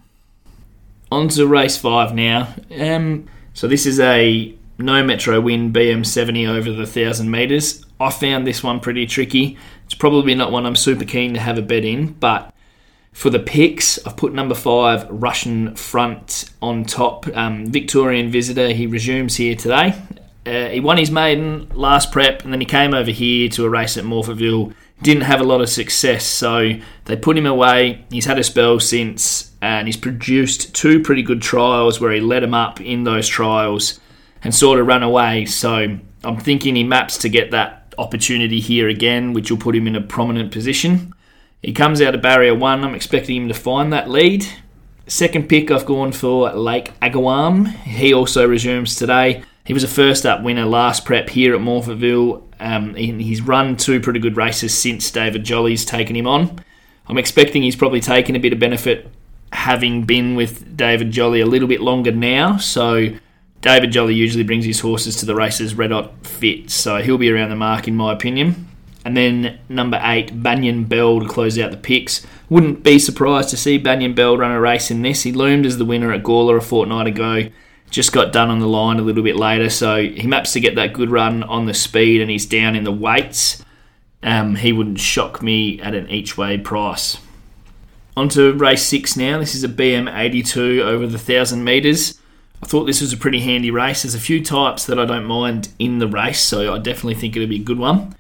On 1.12 1.28
to 1.28 1.46
race 1.46 1.76
five 1.76 2.12
now. 2.12 2.52
Um, 2.76 3.28
so 3.52 3.68
this 3.68 3.86
is 3.86 4.00
a 4.00 4.54
no 4.78 5.04
metro 5.04 5.40
win 5.40 5.72
BM70 5.72 6.48
over 6.48 6.70
the 6.70 6.78
1,000 6.78 7.30
metres. 7.30 7.84
I 8.00 8.10
found 8.10 8.46
this 8.46 8.62
one 8.62 8.80
pretty 8.80 9.06
tricky. 9.06 9.56
It's 9.84 9.94
probably 9.94 10.34
not 10.34 10.50
one 10.50 10.66
I'm 10.66 10.76
super 10.76 11.04
keen 11.04 11.34
to 11.34 11.40
have 11.40 11.58
a 11.58 11.62
bet 11.62 11.84
in, 11.84 12.14
but 12.14 12.52
for 13.14 13.30
the 13.30 13.38
picks, 13.38 14.04
I've 14.04 14.16
put 14.16 14.34
number 14.34 14.56
five, 14.56 15.06
Russian 15.08 15.76
Front, 15.76 16.50
on 16.60 16.84
top. 16.84 17.28
Um, 17.34 17.66
Victorian 17.66 18.28
Visitor, 18.28 18.70
he 18.70 18.88
resumes 18.88 19.36
here 19.36 19.54
today. 19.54 19.94
Uh, 20.44 20.68
he 20.68 20.80
won 20.80 20.98
his 20.98 21.12
maiden 21.12 21.68
last 21.74 22.10
prep, 22.10 22.42
and 22.42 22.52
then 22.52 22.60
he 22.60 22.66
came 22.66 22.92
over 22.92 23.12
here 23.12 23.48
to 23.50 23.64
a 23.64 23.68
race 23.68 23.96
at 23.96 24.04
Morphettville. 24.04 24.74
Didn't 25.00 25.22
have 25.22 25.40
a 25.40 25.44
lot 25.44 25.60
of 25.60 25.68
success, 25.68 26.26
so 26.26 26.72
they 27.04 27.16
put 27.16 27.38
him 27.38 27.46
away. 27.46 28.04
He's 28.10 28.26
had 28.26 28.38
a 28.38 28.44
spell 28.44 28.80
since, 28.80 29.52
and 29.62 29.86
he's 29.86 29.96
produced 29.96 30.74
two 30.74 31.00
pretty 31.00 31.22
good 31.22 31.40
trials 31.40 32.00
where 32.00 32.12
he 32.12 32.20
led 32.20 32.42
him 32.42 32.52
up 32.52 32.80
in 32.80 33.04
those 33.04 33.28
trials 33.28 34.00
and 34.42 34.52
sort 34.52 34.80
of 34.80 34.88
run 34.88 35.04
away. 35.04 35.44
So 35.46 35.98
I'm 36.24 36.40
thinking 36.40 36.74
he 36.74 36.82
maps 36.82 37.16
to 37.18 37.28
get 37.28 37.52
that 37.52 37.94
opportunity 37.96 38.58
here 38.58 38.88
again, 38.88 39.34
which 39.34 39.52
will 39.52 39.58
put 39.58 39.76
him 39.76 39.86
in 39.86 39.94
a 39.94 40.00
prominent 40.00 40.50
position. 40.50 41.14
He 41.64 41.72
comes 41.72 42.02
out 42.02 42.14
of 42.14 42.20
barrier 42.20 42.54
one. 42.54 42.84
I'm 42.84 42.94
expecting 42.94 43.36
him 43.36 43.48
to 43.48 43.54
find 43.54 43.90
that 43.90 44.10
lead. 44.10 44.46
Second 45.06 45.48
pick, 45.48 45.70
I've 45.70 45.86
gone 45.86 46.12
for 46.12 46.52
Lake 46.52 46.92
Agawam. 47.00 47.68
He 47.68 48.12
also 48.12 48.46
resumes 48.46 48.96
today. 48.96 49.42
He 49.64 49.72
was 49.72 49.82
a 49.82 49.88
first 49.88 50.26
up 50.26 50.42
winner 50.42 50.66
last 50.66 51.06
prep 51.06 51.30
here 51.30 51.54
at 51.54 51.62
Morphettville. 51.62 52.42
Um, 52.60 52.94
he's 52.94 53.40
run 53.40 53.78
two 53.78 53.98
pretty 53.98 54.20
good 54.20 54.36
races 54.36 54.76
since 54.76 55.10
David 55.10 55.42
Jolly's 55.42 55.86
taken 55.86 56.14
him 56.14 56.26
on. 56.26 56.60
I'm 57.06 57.16
expecting 57.16 57.62
he's 57.62 57.76
probably 57.76 58.00
taken 58.00 58.36
a 58.36 58.40
bit 58.40 58.52
of 58.52 58.58
benefit 58.58 59.08
having 59.50 60.02
been 60.04 60.34
with 60.34 60.76
David 60.76 61.12
Jolly 61.12 61.40
a 61.40 61.46
little 61.46 61.68
bit 61.68 61.80
longer 61.80 62.12
now. 62.12 62.58
So 62.58 63.08
David 63.62 63.90
Jolly 63.90 64.14
usually 64.14 64.44
brings 64.44 64.66
his 64.66 64.80
horses 64.80 65.16
to 65.16 65.24
the 65.24 65.34
races 65.34 65.74
red 65.74 65.92
hot 65.92 66.26
fit. 66.26 66.70
So 66.70 67.00
he'll 67.00 67.16
be 67.16 67.30
around 67.30 67.48
the 67.48 67.56
mark 67.56 67.88
in 67.88 67.96
my 67.96 68.12
opinion. 68.12 68.68
And 69.04 69.16
then 69.16 69.58
number 69.68 70.00
eight, 70.02 70.42
Banyan 70.42 70.84
Bell 70.84 71.20
to 71.20 71.28
close 71.28 71.58
out 71.58 71.70
the 71.70 71.76
picks. 71.76 72.26
Wouldn't 72.48 72.82
be 72.82 72.98
surprised 72.98 73.50
to 73.50 73.56
see 73.56 73.76
Banyan 73.76 74.14
Bell 74.14 74.38
run 74.38 74.50
a 74.50 74.60
race 74.60 74.90
in 74.90 75.02
this. 75.02 75.22
He 75.22 75.32
loomed 75.32 75.66
as 75.66 75.76
the 75.76 75.84
winner 75.84 76.12
at 76.12 76.22
Gawler 76.22 76.56
a 76.56 76.62
fortnight 76.62 77.06
ago. 77.06 77.48
Just 77.90 78.12
got 78.12 78.32
done 78.32 78.50
on 78.50 78.60
the 78.60 78.66
line 78.66 78.98
a 78.98 79.02
little 79.02 79.22
bit 79.22 79.36
later, 79.36 79.68
so 79.68 80.02
he 80.02 80.26
maps 80.26 80.54
to 80.54 80.60
get 80.60 80.74
that 80.76 80.94
good 80.94 81.10
run 81.10 81.42
on 81.42 81.66
the 81.66 81.74
speed 81.74 82.22
and 82.22 82.30
he's 82.30 82.46
down 82.46 82.74
in 82.74 82.84
the 82.84 82.92
weights. 82.92 83.62
Um, 84.22 84.56
he 84.56 84.72
wouldn't 84.72 85.00
shock 85.00 85.42
me 85.42 85.80
at 85.80 85.94
an 85.94 86.08
each 86.08 86.38
way 86.38 86.56
price. 86.56 87.18
On 88.16 88.28
to 88.30 88.54
race 88.54 88.82
six 88.82 89.16
now. 89.16 89.38
This 89.38 89.54
is 89.54 89.64
a 89.64 89.68
BM82 89.68 90.80
over 90.80 91.06
the 91.06 91.18
1,000 91.18 91.62
metres. 91.62 92.20
I 92.62 92.66
thought 92.66 92.84
this 92.84 93.02
was 93.02 93.12
a 93.12 93.18
pretty 93.18 93.40
handy 93.40 93.70
race. 93.70 94.02
There's 94.02 94.14
a 94.14 94.20
few 94.20 94.42
types 94.42 94.86
that 94.86 94.98
I 94.98 95.04
don't 95.04 95.26
mind 95.26 95.68
in 95.78 95.98
the 95.98 96.08
race, 96.08 96.40
so 96.40 96.72
I 96.72 96.78
definitely 96.78 97.16
think 97.16 97.36
it'll 97.36 97.48
be 97.48 97.60
a 97.60 97.64
good 97.64 97.78
one. 97.78 98.14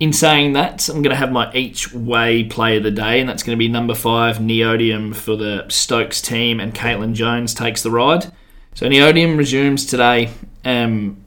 In 0.00 0.12
saying 0.12 0.54
that, 0.54 0.88
I'm 0.88 1.02
going 1.02 1.10
to 1.10 1.16
have 1.16 1.30
my 1.30 1.52
each 1.52 1.92
way 1.92 2.44
play 2.44 2.76
of 2.76 2.82
the 2.82 2.90
day, 2.90 3.20
and 3.20 3.28
that's 3.28 3.42
going 3.42 3.56
to 3.56 3.58
be 3.58 3.68
number 3.68 3.94
five, 3.94 4.38
Neodium 4.38 5.14
for 5.14 5.36
the 5.36 5.66
Stokes 5.68 6.20
team, 6.20 6.58
and 6.60 6.74
Caitlin 6.74 7.14
Jones 7.14 7.54
takes 7.54 7.82
the 7.82 7.90
ride. 7.90 8.32
So 8.74 8.86
Neodium 8.88 9.38
resumes 9.38 9.86
today. 9.86 10.30
Um, 10.64 11.24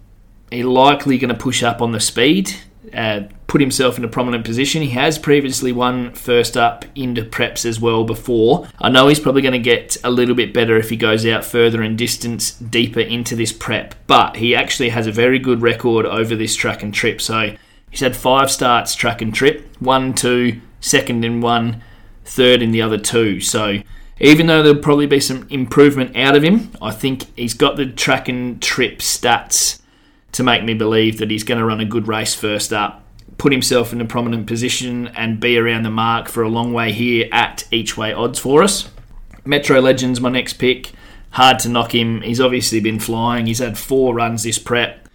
he's 0.51 0.65
likely 0.65 1.17
going 1.17 1.33
to 1.33 1.41
push 1.41 1.63
up 1.63 1.81
on 1.81 1.93
the 1.93 2.01
speed, 2.01 2.55
uh, 2.93 3.21
put 3.47 3.61
himself 3.61 3.97
in 3.97 4.03
a 4.03 4.09
prominent 4.09 4.43
position. 4.43 4.81
He 4.81 4.89
has 4.89 5.17
previously 5.17 5.71
won 5.71 6.13
first 6.13 6.57
up 6.57 6.83
into 6.93 7.23
preps 7.23 7.65
as 7.65 7.79
well 7.79 8.03
before. 8.03 8.67
I 8.79 8.89
know 8.89 9.07
he's 9.07 9.21
probably 9.21 9.41
going 9.41 9.53
to 9.53 9.59
get 9.59 9.95
a 10.03 10.11
little 10.11 10.35
bit 10.35 10.53
better 10.53 10.75
if 10.75 10.89
he 10.89 10.97
goes 10.97 11.25
out 11.25 11.45
further 11.45 11.81
in 11.81 11.95
distance, 11.95 12.51
deeper 12.51 12.99
into 12.99 13.35
this 13.37 13.53
prep, 13.53 13.95
but 14.07 14.35
he 14.35 14.53
actually 14.53 14.89
has 14.89 15.07
a 15.07 15.11
very 15.11 15.39
good 15.39 15.61
record 15.61 16.05
over 16.05 16.35
this 16.35 16.53
track 16.53 16.83
and 16.83 16.93
trip. 16.93 17.21
So 17.21 17.55
He's 17.89 18.01
had 18.01 18.15
five 18.15 18.51
starts 18.51 18.95
track 18.95 19.21
and 19.21 19.33
trip, 19.33 19.65
one, 19.79 20.13
two, 20.13 20.61
second 20.79 21.23
in 21.23 21.41
one, 21.41 21.81
third 22.25 22.61
in 22.61 22.71
the 22.71 22.81
other 22.81 22.97
two. 22.97 23.39
So 23.39 23.79
even 24.19 24.47
though 24.47 24.63
there'll 24.63 24.81
probably 24.81 25.05
be 25.05 25.19
some 25.19 25.47
improvement 25.49 26.15
out 26.15 26.35
of 26.35 26.43
him, 26.43 26.71
I 26.81 26.91
think 26.91 27.25
he's 27.35 27.53
got 27.53 27.75
the 27.75 27.85
track 27.85 28.27
and 28.27 28.61
trip 28.61 28.99
stats 28.99 29.81
to 30.33 30.43
make 30.43 30.63
me 30.63 30.73
believe 30.73 31.17
that 31.19 31.31
he's 31.31 31.43
going 31.43 31.59
to 31.59 31.65
run 31.65 31.79
a 31.79 31.85
good 31.85 32.07
race 32.07 32.33
first 32.33 32.73
up, 32.73 33.03
put 33.37 33.51
himself 33.51 33.93
in 33.93 34.01
a 34.01 34.05
prominent 34.05 34.47
position, 34.47 35.07
and 35.09 35.39
be 35.39 35.57
around 35.57 35.83
the 35.83 35.89
mark 35.89 36.27
for 36.27 36.43
a 36.43 36.49
long 36.49 36.73
way 36.73 36.91
here 36.91 37.29
at 37.31 37.67
each 37.71 37.97
way 37.97 38.11
odds 38.11 38.39
for 38.39 38.63
us. 38.63 38.89
Metro 39.45 39.79
Legends, 39.79 40.19
my 40.19 40.29
next 40.29 40.53
pick. 40.53 40.91
Hard 41.31 41.59
to 41.59 41.69
knock 41.69 41.93
him. 41.93 42.21
He's 42.21 42.41
obviously 42.41 42.79
been 42.79 42.99
flying. 42.99 43.45
He's 43.45 43.59
had 43.59 43.77
four 43.77 44.15
runs 44.15 44.43
this 44.43 44.59
prep. 44.59 45.07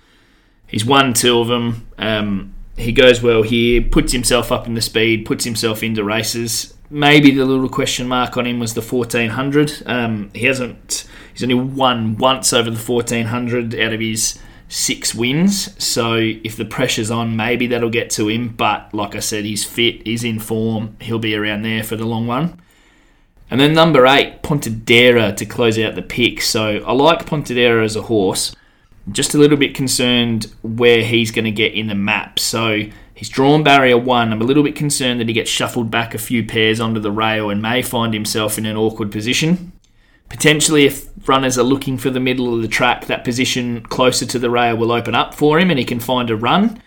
He's 0.66 0.84
won 0.84 1.12
two 1.12 1.38
of 1.38 1.48
them. 1.48 1.86
Um, 1.98 2.54
he 2.76 2.92
goes 2.92 3.22
well 3.22 3.42
here, 3.42 3.82
puts 3.82 4.12
himself 4.12 4.50
up 4.50 4.66
in 4.66 4.74
the 4.74 4.80
speed, 4.80 5.26
puts 5.26 5.44
himself 5.44 5.82
into 5.82 6.02
races. 6.02 6.74
Maybe 6.90 7.30
the 7.30 7.44
little 7.44 7.68
question 7.68 8.08
mark 8.08 8.36
on 8.36 8.46
him 8.46 8.58
was 8.58 8.74
the 8.74 8.82
1400. 8.82 9.82
Um, 9.86 10.30
he 10.34 10.46
hasn't. 10.46 11.06
He's 11.32 11.42
only 11.42 11.54
won 11.54 12.16
once 12.16 12.52
over 12.52 12.70
the 12.70 12.78
1400 12.78 13.74
out 13.78 13.92
of 13.92 14.00
his 14.00 14.38
six 14.68 15.14
wins. 15.14 15.82
So 15.82 16.16
if 16.16 16.56
the 16.56 16.64
pressure's 16.64 17.10
on, 17.10 17.36
maybe 17.36 17.66
that'll 17.66 17.90
get 17.90 18.10
to 18.10 18.28
him. 18.28 18.48
But 18.48 18.92
like 18.92 19.14
I 19.14 19.20
said, 19.20 19.44
he's 19.44 19.64
fit, 19.64 20.06
he's 20.06 20.24
in 20.24 20.38
form. 20.38 20.96
He'll 21.00 21.18
be 21.18 21.34
around 21.34 21.62
there 21.62 21.82
for 21.82 21.96
the 21.96 22.06
long 22.06 22.26
run. 22.26 22.60
And 23.50 23.60
then 23.60 23.74
number 23.74 24.06
eight, 24.06 24.42
Pontedera 24.42 25.36
to 25.36 25.44
close 25.44 25.78
out 25.78 25.94
the 25.94 26.02
pick. 26.02 26.40
So 26.40 26.78
I 26.86 26.92
like 26.92 27.26
Pontedera 27.26 27.84
as 27.84 27.96
a 27.96 28.02
horse 28.02 28.54
just 29.10 29.34
a 29.34 29.38
little 29.38 29.56
bit 29.56 29.74
concerned 29.74 30.52
where 30.62 31.02
he's 31.02 31.30
going 31.30 31.44
to 31.44 31.50
get 31.50 31.74
in 31.74 31.88
the 31.88 31.94
map. 31.94 32.38
So 32.38 32.84
he's 33.14 33.28
drawn 33.28 33.62
barrier 33.62 33.98
one. 33.98 34.32
I'm 34.32 34.40
a 34.40 34.44
little 34.44 34.62
bit 34.62 34.76
concerned 34.76 35.20
that 35.20 35.28
he 35.28 35.34
gets 35.34 35.50
shuffled 35.50 35.90
back 35.90 36.14
a 36.14 36.18
few 36.18 36.44
pairs 36.44 36.80
onto 36.80 37.00
the 37.00 37.10
rail 37.10 37.50
and 37.50 37.60
may 37.60 37.82
find 37.82 38.14
himself 38.14 38.58
in 38.58 38.66
an 38.66 38.76
awkward 38.76 39.10
position. 39.10 39.72
Potentially, 40.28 40.86
if 40.86 41.08
runners 41.28 41.58
are 41.58 41.64
looking 41.64 41.98
for 41.98 42.10
the 42.10 42.20
middle 42.20 42.54
of 42.54 42.62
the 42.62 42.68
track, 42.68 43.06
that 43.06 43.24
position 43.24 43.82
closer 43.82 44.24
to 44.24 44.38
the 44.38 44.50
rail 44.50 44.76
will 44.76 44.92
open 44.92 45.14
up 45.14 45.34
for 45.34 45.58
him 45.58 45.68
and 45.68 45.78
he 45.78 45.84
can 45.84 46.00
find 46.00 46.30
a 46.30 46.36
run. 46.36 46.80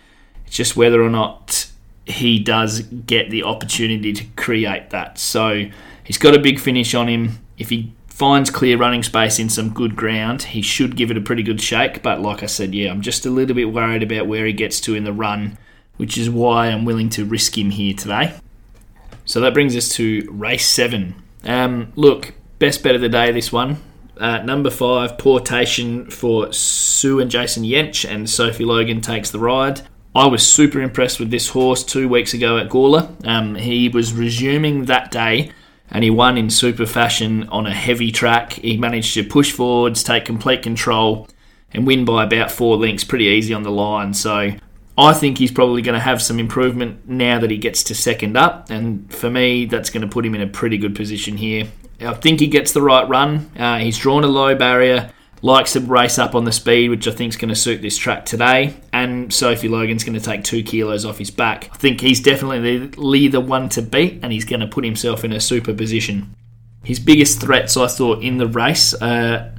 It's 0.48 0.56
just 0.56 0.76
whether 0.76 1.04
or 1.04 1.10
not 1.10 1.70
he 2.06 2.40
does 2.40 2.82
get 2.82 3.30
the 3.30 3.44
opportunity 3.44 4.14
to 4.14 4.24
create 4.36 4.92
that. 4.92 5.20
So 5.20 5.70
he's 6.04 6.18
got 6.18 6.36
a 6.36 6.40
big 6.40 6.60
finish 6.60 6.96
on 6.96 7.08
him. 7.08 7.40
If 7.58 7.70
he 7.70 7.94
finds 8.16 8.50
clear 8.50 8.78
running 8.78 9.04
space 9.04 9.40
in 9.40 9.50
some 9.50 9.74
good 9.74 9.94
ground, 9.94 10.42
he 10.42 10.62
should 10.62 10.96
give 10.96 11.12
it 11.12 11.18
a 11.18 11.22
pretty 11.22 11.44
good 11.44 11.60
shake. 11.60 12.02
But 12.02 12.22
like 12.22 12.44
I 12.44 12.46
said, 12.46 12.74
yeah, 12.74 12.90
I'm 12.90 13.02
just 13.02 13.26
a 13.26 13.30
little 13.30 13.54
bit 13.54 13.74
worried 13.74 14.04
about 14.04 14.26
where 14.26 14.46
he 14.46 14.54
gets 14.54 14.80
to 14.82 14.96
in 14.96 15.04
the 15.04 15.12
run, 15.12 15.58
which 15.98 16.18
is 16.18 16.30
why 16.30 16.68
I'm 16.68 16.86
willing 16.86 17.10
to 17.10 17.26
risk 17.26 17.58
him 17.58 17.72
here 17.72 17.94
today. 17.94 18.34
So 19.26 19.42
that 19.42 19.54
brings 19.54 19.76
us 19.76 19.90
to 19.96 20.26
race 20.32 20.66
seven. 20.66 21.22
Um, 21.44 21.92
look, 21.98 22.34
best 22.58 22.84
bet 22.84 22.96
of 22.96 23.02
the 23.02 23.10
day, 23.10 23.34
this 23.34 23.52
one. 23.52 23.82
Uh, 24.18 24.38
number 24.44 24.70
five, 24.70 25.18
Portation 25.18 26.10
for 26.10 26.54
Sue 26.54 27.20
and 27.20 27.30
Jason 27.30 27.64
Yench, 27.64 28.10
and 28.10 28.30
Sophie 28.30 28.64
Logan 28.64 29.02
takes 29.02 29.30
the 29.30 29.40
ride. 29.40 29.82
I 30.16 30.28
was 30.28 30.48
super 30.48 30.80
impressed 30.80 31.20
with 31.20 31.32
this 31.32 31.50
horse 31.50 31.84
two 31.84 32.08
weeks 32.08 32.34
ago 32.34 32.58
at 32.60 32.70
Gawler. 32.70 33.14
Um, 33.28 33.56
he 33.56 33.90
was 33.90 34.14
resuming 34.14 34.86
that 34.86 35.12
day 35.12 35.52
and 35.92 36.04
he 36.04 36.10
won 36.10 36.38
in 36.38 36.50
super 36.50 36.86
fashion 36.86 37.48
on 37.50 37.66
a 37.68 37.74
heavy 37.74 38.12
track. 38.12 38.54
He 38.54 38.78
managed 38.78 39.14
to 39.14 39.24
push 39.24 39.52
forwards, 39.52 40.04
take 40.04 40.26
complete 40.26 40.62
control, 40.62 41.28
and 41.72 41.86
win 41.86 42.06
by 42.06 42.24
about 42.24 42.52
four 42.52 42.78
lengths 42.78 43.04
pretty 43.04 43.26
easy 43.26 43.54
on 43.54 43.64
the 43.64 43.72
line. 43.72 44.14
So 44.14 44.52
I 44.98 45.14
think 45.14 45.38
he's 45.38 45.52
probably 45.52 45.82
going 45.82 45.96
to 45.96 46.00
have 46.00 46.22
some 46.22 46.40
improvement 46.40 47.08
now 47.08 47.40
that 47.40 47.52
he 47.52 47.58
gets 47.58 47.84
to 47.84 47.96
second 47.96 48.38
up, 48.38 48.70
and 48.70 49.14
for 49.14 49.30
me, 49.30 49.66
that's 49.66 49.90
going 49.90 50.02
to 50.02 50.08
put 50.08 50.26
him 50.26 50.36
in 50.36 50.42
a 50.42 50.48
pretty 50.48 50.78
good 50.78 50.96
position 50.96 51.38
here. 51.38 51.68
I 52.02 52.14
think 52.14 52.40
he 52.40 52.48
gets 52.48 52.72
the 52.72 52.82
right 52.82 53.08
run. 53.08 53.52
Uh, 53.58 53.78
he's 53.78 53.98
drawn 53.98 54.24
a 54.24 54.28
low 54.28 54.56
barrier 54.56 55.12
likes 55.42 55.74
to 55.74 55.80
race 55.80 56.18
up 56.18 56.34
on 56.36 56.46
the 56.46 56.52
speed, 56.52 56.90
which 56.90 57.08
I 57.08 57.12
think 57.12 57.34
is 57.34 57.38
going 57.38 57.50
to 57.50 57.56
suit 57.56 57.82
this 57.82 57.98
track 57.98 58.26
today. 58.26 58.76
And 58.92 59.34
Sophie 59.34 59.68
Logan's 59.68 60.04
going 60.04 60.18
to 60.18 60.24
take 60.24 60.44
two 60.44 60.64
kilos 60.64 61.06
off 61.06 61.18
his 61.18 61.32
back. 61.32 61.70
I 61.72 61.78
think 61.78 62.02
he's 62.02 62.20
definitely 62.20 63.28
the 63.28 63.42
one 63.42 63.70
to 63.70 63.82
beat, 63.82 64.20
and 64.24 64.32
he's 64.32 64.46
going 64.46 64.62
to 64.62 64.68
put 64.68 64.84
himself 64.84 65.24
in 65.24 65.32
a 65.32 65.40
super 65.40 65.74
position. 65.74 66.36
His 66.84 67.00
biggest 67.00 67.42
threats, 67.42 67.78
I 67.78 67.88
thought, 67.88 68.24
in 68.24 68.38
the 68.38 68.48
race. 68.48 68.94
Uh, 68.94 69.52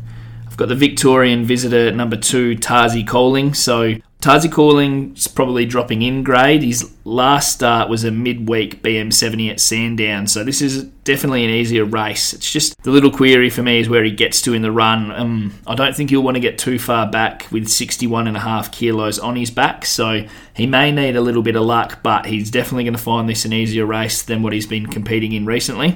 I've 0.47 0.56
got 0.56 0.68
the 0.68 0.75
Victorian 0.75 1.45
visitor 1.45 1.90
number 1.90 2.16
two, 2.16 2.56
Tazi 2.56 3.06
Coling. 3.06 3.52
So 3.54 3.95
Tazi 4.20 4.50
Calling's 4.50 5.28
probably 5.28 5.66
dropping 5.66 6.02
in 6.02 6.25
grade. 6.25 6.62
His 6.62 6.92
last 7.04 7.52
start 7.52 7.88
was 7.88 8.02
a 8.02 8.11
midweek 8.11 8.82
BM70 8.82 9.50
at 9.50 9.61
Sandown, 9.61 10.26
so 10.26 10.42
this 10.42 10.61
is 10.62 10.85
definitely 11.04 11.44
an 11.44 11.50
easier 11.50 11.85
race. 11.85 12.32
It's 12.32 12.50
just 12.50 12.82
the 12.82 12.90
little 12.90 13.11
query 13.11 13.50
for 13.50 13.62
me 13.62 13.78
is 13.78 13.88
where 13.88 14.02
he 14.02 14.11
gets 14.11 14.42
to 14.42 14.54
in 14.54 14.62
the 14.62 14.73
run. 14.73 15.12
Um, 15.12 15.54
I 15.66 15.75
don't 15.75 15.94
think 15.94 16.11
he'll 16.11 16.23
want 16.23 16.35
to 16.37 16.40
get 16.40 16.58
too 16.58 16.78
far 16.78 17.08
back 17.08 17.46
with 17.52 17.68
61 17.68 18.26
and 18.26 18.37
a 18.37 18.40
half 18.40 18.73
kilos 18.73 19.18
on 19.18 19.37
his 19.37 19.50
back, 19.50 19.85
so 19.85 20.26
he 20.54 20.66
may 20.66 20.90
need 20.90 21.14
a 21.14 21.20
little 21.20 21.42
bit 21.42 21.54
of 21.54 21.62
luck, 21.62 22.02
but 22.02 22.26
he's 22.26 22.50
definitely 22.50 22.85
going 22.85 22.94
to 22.94 23.02
find 23.02 23.28
this 23.28 23.44
an 23.44 23.52
easier 23.52 23.87
race 23.87 24.23
than 24.23 24.42
what 24.42 24.52
he's 24.52 24.66
been 24.66 24.87
competing 24.87 25.32
in 25.32 25.46
recently. 25.46 25.94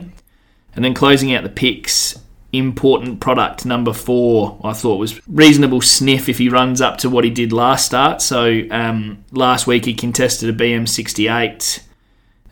And 0.77 0.85
then 0.85 0.95
closing 0.95 1.35
out 1.35 1.43
the 1.43 1.49
picks, 1.49 2.17
important 2.53 3.21
product 3.21 3.65
number 3.65 3.93
four 3.93 4.59
I 4.65 4.73
thought 4.73 4.97
was 4.97 5.21
reasonable 5.29 5.81
sniff 5.81 6.29
if 6.29 6.39
he 6.39 6.49
runs 6.49 6.81
up 6.81 6.99
to 6.99 7.11
what 7.11 7.25
he 7.25 7.31
did 7.31 7.53
last 7.53 7.87
start. 7.87 8.23
So 8.23 8.63
um, 8.71 9.25
last 9.31 9.67
week 9.67 9.85
he 9.85 9.95
contested 9.95 10.49
a 10.49 10.53
BM68. 10.53 11.83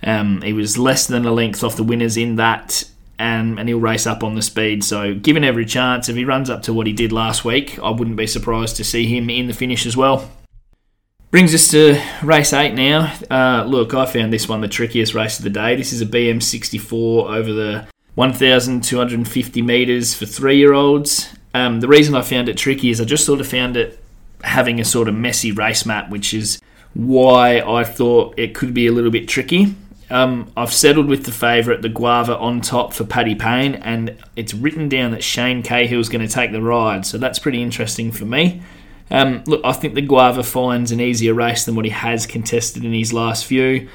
Um, 0.05 0.43
he 0.43 0.53
was 0.53 0.79
less 0.79 1.07
than 1.07 1.27
a 1.27 1.33
length 1.33 1.65
off 1.65 1.77
the 1.77 1.83
winners 1.83 2.17
in 2.17 2.37
that, 2.37 2.85
and, 3.19 3.59
and 3.59 3.69
he'll 3.69 3.81
race 3.81 4.07
up 4.07 4.23
on 4.23 4.37
the 4.37 4.43
speed. 4.43 4.85
So 4.85 5.15
given 5.15 5.43
every 5.43 5.65
chance, 5.65 6.09
if 6.09 6.15
he 6.15 6.25
runs 6.25 6.49
up 6.49 6.63
to 6.63 6.73
what 6.73 6.87
he 6.87 6.93
did 6.93 7.11
last 7.11 7.45
week, 7.45 7.79
I 7.81 7.91
wouldn't 7.91 8.17
be 8.17 8.29
surprised 8.29 8.77
to 8.77 8.85
see 8.85 9.07
him 9.07 9.29
in 9.29 9.49
the 9.49 9.53
finish 9.53 9.87
as 9.87 9.97
well. 9.97 10.31
Brings 11.31 11.55
us 11.55 11.71
to 11.73 12.01
race 12.23 12.53
eight 12.53 12.75
now. 12.75 13.13
Uh, 13.29 13.65
look, 13.65 13.93
I 13.93 14.07
found 14.07 14.33
this 14.33 14.49
one 14.49 14.61
the 14.61 14.69
trickiest 14.69 15.13
race 15.13 15.39
of 15.39 15.45
the 15.45 15.51
day. 15.51 15.77
This 15.77 15.93
is 15.93 16.01
a 16.01 16.07
BM64 16.07 17.29
over 17.29 17.53
the 17.53 17.87
1,250 18.19 19.63
metres 19.63 20.13
for 20.13 20.27
three 20.27 20.59
year 20.59 20.73
olds. 20.73 21.33
Um, 21.55 21.79
the 21.79 21.87
reason 21.87 22.17
I 22.17 22.23
found 22.23 22.49
it 22.49 22.57
tricky 22.57 22.91
is 22.91 23.01
I 23.01 23.05
just 23.05 23.25
sort 23.25 23.39
of 23.39 23.47
found 23.47 23.77
it 23.77 24.03
having 24.43 24.81
a 24.81 24.85
sort 24.85 25.07
of 25.07 25.15
messy 25.15 25.53
race 25.53 25.87
map, 25.87 26.11
which 26.11 26.35
is 26.35 26.61
why 26.95 27.61
I 27.61 27.85
thought 27.85 28.37
it 28.37 28.57
could 28.57 28.75
be 28.75 28.89
a 28.89 28.93
little 28.93 29.13
bit 29.13 29.29
tricky. 29.29 29.77
Um, 30.11 30.51
I've 30.57 30.73
settled 30.73 31.07
with 31.07 31.27
the 31.27 31.31
favourite, 31.31 31.83
the 31.83 31.89
Guava, 31.89 32.37
on 32.39 32.61
top 32.61 32.93
for 32.93 33.05
Paddy 33.05 33.37
Payne, 33.37 33.77
and 33.77 34.17
it's 34.35 34.53
written 34.53 34.89
down 34.89 35.13
that 35.13 35.23
Shane 35.23 35.63
Cahill 35.63 36.01
is 36.01 36.09
going 36.09 36.27
to 36.27 36.33
take 36.33 36.51
the 36.51 36.61
ride, 36.61 37.07
so 37.07 37.19
that's 37.19 37.39
pretty 37.39 37.63
interesting 37.63 38.11
for 38.11 38.25
me. 38.25 38.61
Um, 39.13 39.45
look, 39.47 39.61
I 39.63 39.73
think 39.73 39.95
the 39.95 40.03
Guava 40.03 40.43
finds 40.43 40.91
an 40.91 41.01
easier 41.01 41.35
race 41.35 41.65
than 41.65 41.77
what 41.77 41.85
he 41.85 41.93
has 41.93 42.27
contested 42.27 42.85
in 42.85 42.93
his 42.93 43.13
last 43.13 43.45
few. 43.47 43.89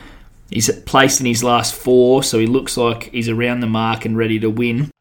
He's 0.50 0.70
placed 0.82 1.20
in 1.20 1.26
his 1.26 1.44
last 1.44 1.74
four, 1.74 2.24
so 2.24 2.40
he 2.40 2.46
looks 2.46 2.78
like 2.78 3.12
he's 3.12 3.30
around 3.30 3.62
the 3.62 3.68
mark 3.68 4.06
and 4.06 4.18
ready 4.18 4.40
to 4.40 4.50
win. 4.50 4.92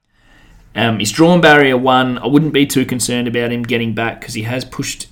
Um, 0.74 0.98
he's 0.98 1.12
drawn 1.12 1.40
barrier 1.40 1.76
one. 1.76 2.18
I 2.18 2.26
wouldn't 2.26 2.54
be 2.54 2.66
too 2.66 2.86
concerned 2.86 3.28
about 3.28 3.52
him 3.52 3.62
getting 3.62 3.94
back 3.94 4.20
because 4.20 4.34
he 4.34 4.42
has 4.42 4.64
pushed 4.64 5.08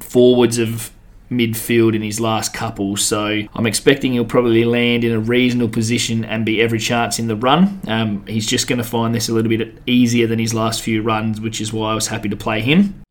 forwards 0.00 0.58
of 0.58 0.90
midfield 1.30 1.94
in 1.94 2.02
his 2.02 2.20
last 2.20 2.52
couple. 2.52 2.96
So 2.96 3.42
I'm 3.54 3.66
expecting 3.66 4.12
he'll 4.12 4.24
probably 4.24 4.64
land 4.64 5.04
in 5.04 5.12
a 5.12 5.20
reasonable 5.20 5.72
position 5.72 6.24
and 6.24 6.44
be 6.44 6.60
every 6.60 6.78
chance 6.78 7.18
in 7.18 7.28
the 7.28 7.36
run. 7.36 7.80
Um, 7.86 8.26
he's 8.26 8.46
just 8.46 8.68
going 8.68 8.78
to 8.78 8.84
find 8.84 9.14
this 9.14 9.28
a 9.28 9.32
little 9.32 9.48
bit 9.48 9.78
easier 9.86 10.26
than 10.26 10.38
his 10.38 10.54
last 10.54 10.82
few 10.82 11.02
runs, 11.02 11.40
which 11.40 11.60
is 11.60 11.72
why 11.72 11.92
I 11.92 11.94
was 11.94 12.08
happy 12.08 12.28
to 12.28 12.36
play 12.36 12.60
him. 12.60 13.02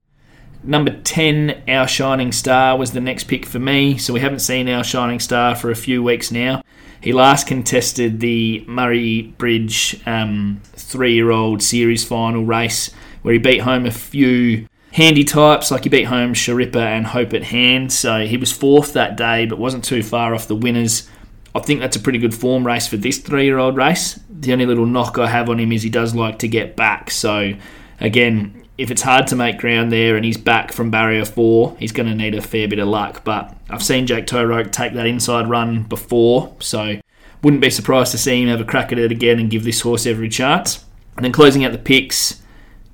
Number 0.68 1.00
10, 1.00 1.64
Our 1.68 1.88
Shining 1.88 2.32
Star, 2.32 2.76
was 2.76 2.92
the 2.92 3.00
next 3.00 3.26
pick 3.26 3.46
for 3.46 3.60
me. 3.60 4.00
So 4.00 4.14
we 4.14 4.20
haven't 4.20 4.40
seen 4.40 4.68
Our 4.68 4.84
Shining 4.84 5.20
Star 5.20 5.54
for 5.54 5.70
a 5.70 5.76
few 5.76 6.02
weeks 6.02 6.32
now. 6.32 6.64
He 7.00 7.14
last 7.14 7.46
contested 7.46 8.20
the 8.20 8.66
Murray 8.68 9.22
Bridge 9.38 10.02
um, 10.08 10.62
three 10.74 11.14
year 11.14 11.30
old 11.30 11.62
series 11.62 12.04
final 12.04 12.44
race 12.44 12.90
where 13.22 13.34
he 13.34 13.38
beat 13.38 13.60
home 13.60 13.86
a 13.86 13.92
few 13.92 14.68
handy 14.94 15.24
types 15.24 15.70
like 15.70 15.84
he 15.84 15.90
beat 15.90 16.06
home 16.06 16.34
Sharippa 16.34 16.78
and 16.78 17.06
Hope 17.06 17.34
at 17.34 17.44
Hand. 17.44 17.94
So 17.94 18.26
he 18.26 18.38
was 18.38 18.52
fourth 18.52 18.94
that 18.94 19.18
day, 19.18 19.46
but 19.46 19.60
wasn't 19.60 19.84
too 19.84 20.02
far 20.02 20.34
off 20.34 20.48
the 20.48 20.56
winners. 20.56 21.08
I 21.54 21.60
think 21.60 21.80
that's 21.80 21.96
a 21.96 22.00
pretty 22.00 22.18
good 22.18 22.34
form 22.34 22.66
race 22.66 22.88
for 22.88 22.98
this 22.98 23.20
three 23.20 23.46
year 23.46 23.60
old 23.60 23.78
race. 23.78 24.20
The 24.32 24.52
only 24.52 24.66
little 24.66 24.88
knock 24.88 25.20
I 25.20 25.28
have 25.28 25.48
on 25.48 25.60
him 25.60 25.72
is 25.72 25.84
he 25.84 25.92
does 25.92 26.16
like 26.16 26.40
to 26.40 26.48
get 26.48 26.76
back. 26.76 27.12
So, 27.12 27.54
again, 28.00 28.65
if 28.78 28.92
it's 28.92 29.02
hard 29.02 29.28
to 29.28 29.36
make 29.36 29.58
ground 29.58 29.92
there 29.92 30.16
and 30.16 30.26
he's 30.26 30.38
back 30.38 30.72
from 30.72 30.92
barrier 30.92 31.26
four, 31.26 31.76
he's 31.80 31.92
going 31.92 32.10
to 32.10 32.16
need 32.16 32.36
a 32.36 32.42
fair 32.42 32.68
bit 32.68 32.80
of 32.80 32.88
luck. 32.88 33.24
But 33.24 33.56
I've 33.70 33.84
seen 33.84 34.08
Jake 34.08 34.28
Toeroek 34.28 34.72
take 34.72 34.94
that 34.94 35.06
inside 35.06 35.50
run 35.50 35.84
before, 35.84 36.54
so 36.60 37.00
wouldn't 37.42 37.62
be 37.62 37.70
surprised 37.70 38.12
to 38.12 38.18
see 38.18 38.42
him 38.42 38.50
have 38.50 38.62
a 38.62 38.66
crack 38.66 38.92
at 38.92 39.00
it 39.00 39.12
again 39.12 39.40
and 39.40 39.50
give 39.50 39.64
this 39.64 39.82
horse 39.82 40.06
every 40.06 40.30
chance. 40.30 40.84
And 41.16 41.24
then 41.24 41.32
closing 41.32 41.64
out 41.64 41.72
the 41.72 41.78
picks, 41.78 42.42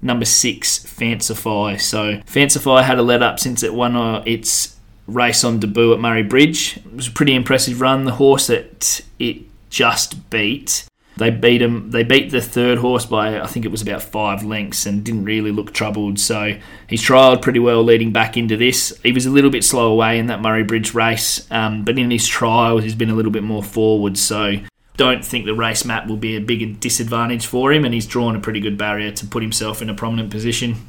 number 0.01 0.25
six, 0.25 0.79
Fancify. 0.79 1.79
So 1.79 2.17
Fancify 2.27 2.83
had 2.83 2.99
a 2.99 3.01
let 3.01 3.23
up 3.23 3.39
since 3.39 3.63
it 3.63 3.73
won 3.73 3.95
uh, 3.95 4.23
its 4.25 4.77
race 5.07 5.43
on 5.43 5.59
debut 5.59 5.93
at 5.93 5.99
Murray 5.99 6.23
Bridge. 6.23 6.77
It 6.77 6.93
was 6.93 7.07
a 7.07 7.11
pretty 7.11 7.33
impressive 7.33 7.81
run. 7.81 8.05
The 8.05 8.13
horse 8.13 8.47
that 8.47 9.01
it 9.17 9.43
just 9.69 10.29
beat 10.29 10.85
they 11.17 11.29
beat 11.29 11.61
him. 11.61 11.91
They 11.91 12.03
beat 12.03 12.31
the 12.31 12.41
third 12.41 12.77
horse 12.77 13.05
by 13.05 13.39
I 13.39 13.47
think 13.47 13.65
it 13.65 13.71
was 13.71 13.81
about 13.81 14.01
five 14.01 14.43
lengths 14.43 14.85
and 14.85 15.03
didn't 15.03 15.25
really 15.25 15.51
look 15.51 15.73
troubled. 15.73 16.19
So 16.19 16.57
he's 16.87 17.03
trialled 17.03 17.41
pretty 17.41 17.59
well 17.59 17.83
leading 17.83 18.11
back 18.11 18.37
into 18.37 18.57
this. 18.57 18.97
He 19.03 19.11
was 19.11 19.25
a 19.25 19.29
little 19.29 19.51
bit 19.51 19.63
slow 19.63 19.91
away 19.91 20.19
in 20.19 20.27
that 20.27 20.41
Murray 20.41 20.63
Bridge 20.63 20.93
race, 20.93 21.45
um, 21.51 21.83
but 21.83 21.99
in 21.99 22.11
his 22.11 22.27
trials 22.27 22.83
he's 22.83 22.95
been 22.95 23.09
a 23.09 23.15
little 23.15 23.31
bit 23.31 23.43
more 23.43 23.63
forward. 23.63 24.17
So 24.17 24.55
don't 24.97 25.23
think 25.23 25.45
the 25.45 25.55
race 25.55 25.83
map 25.85 26.07
will 26.07 26.17
be 26.17 26.35
a 26.35 26.41
big 26.41 26.79
disadvantage 26.79 27.45
for 27.45 27.71
him, 27.73 27.85
and 27.85 27.93
he's 27.93 28.05
drawn 28.07 28.35
a 28.35 28.39
pretty 28.39 28.59
good 28.59 28.77
barrier 28.77 29.11
to 29.11 29.25
put 29.25 29.41
himself 29.41 29.81
in 29.81 29.89
a 29.89 29.93
prominent 29.93 30.31
position. 30.31 30.87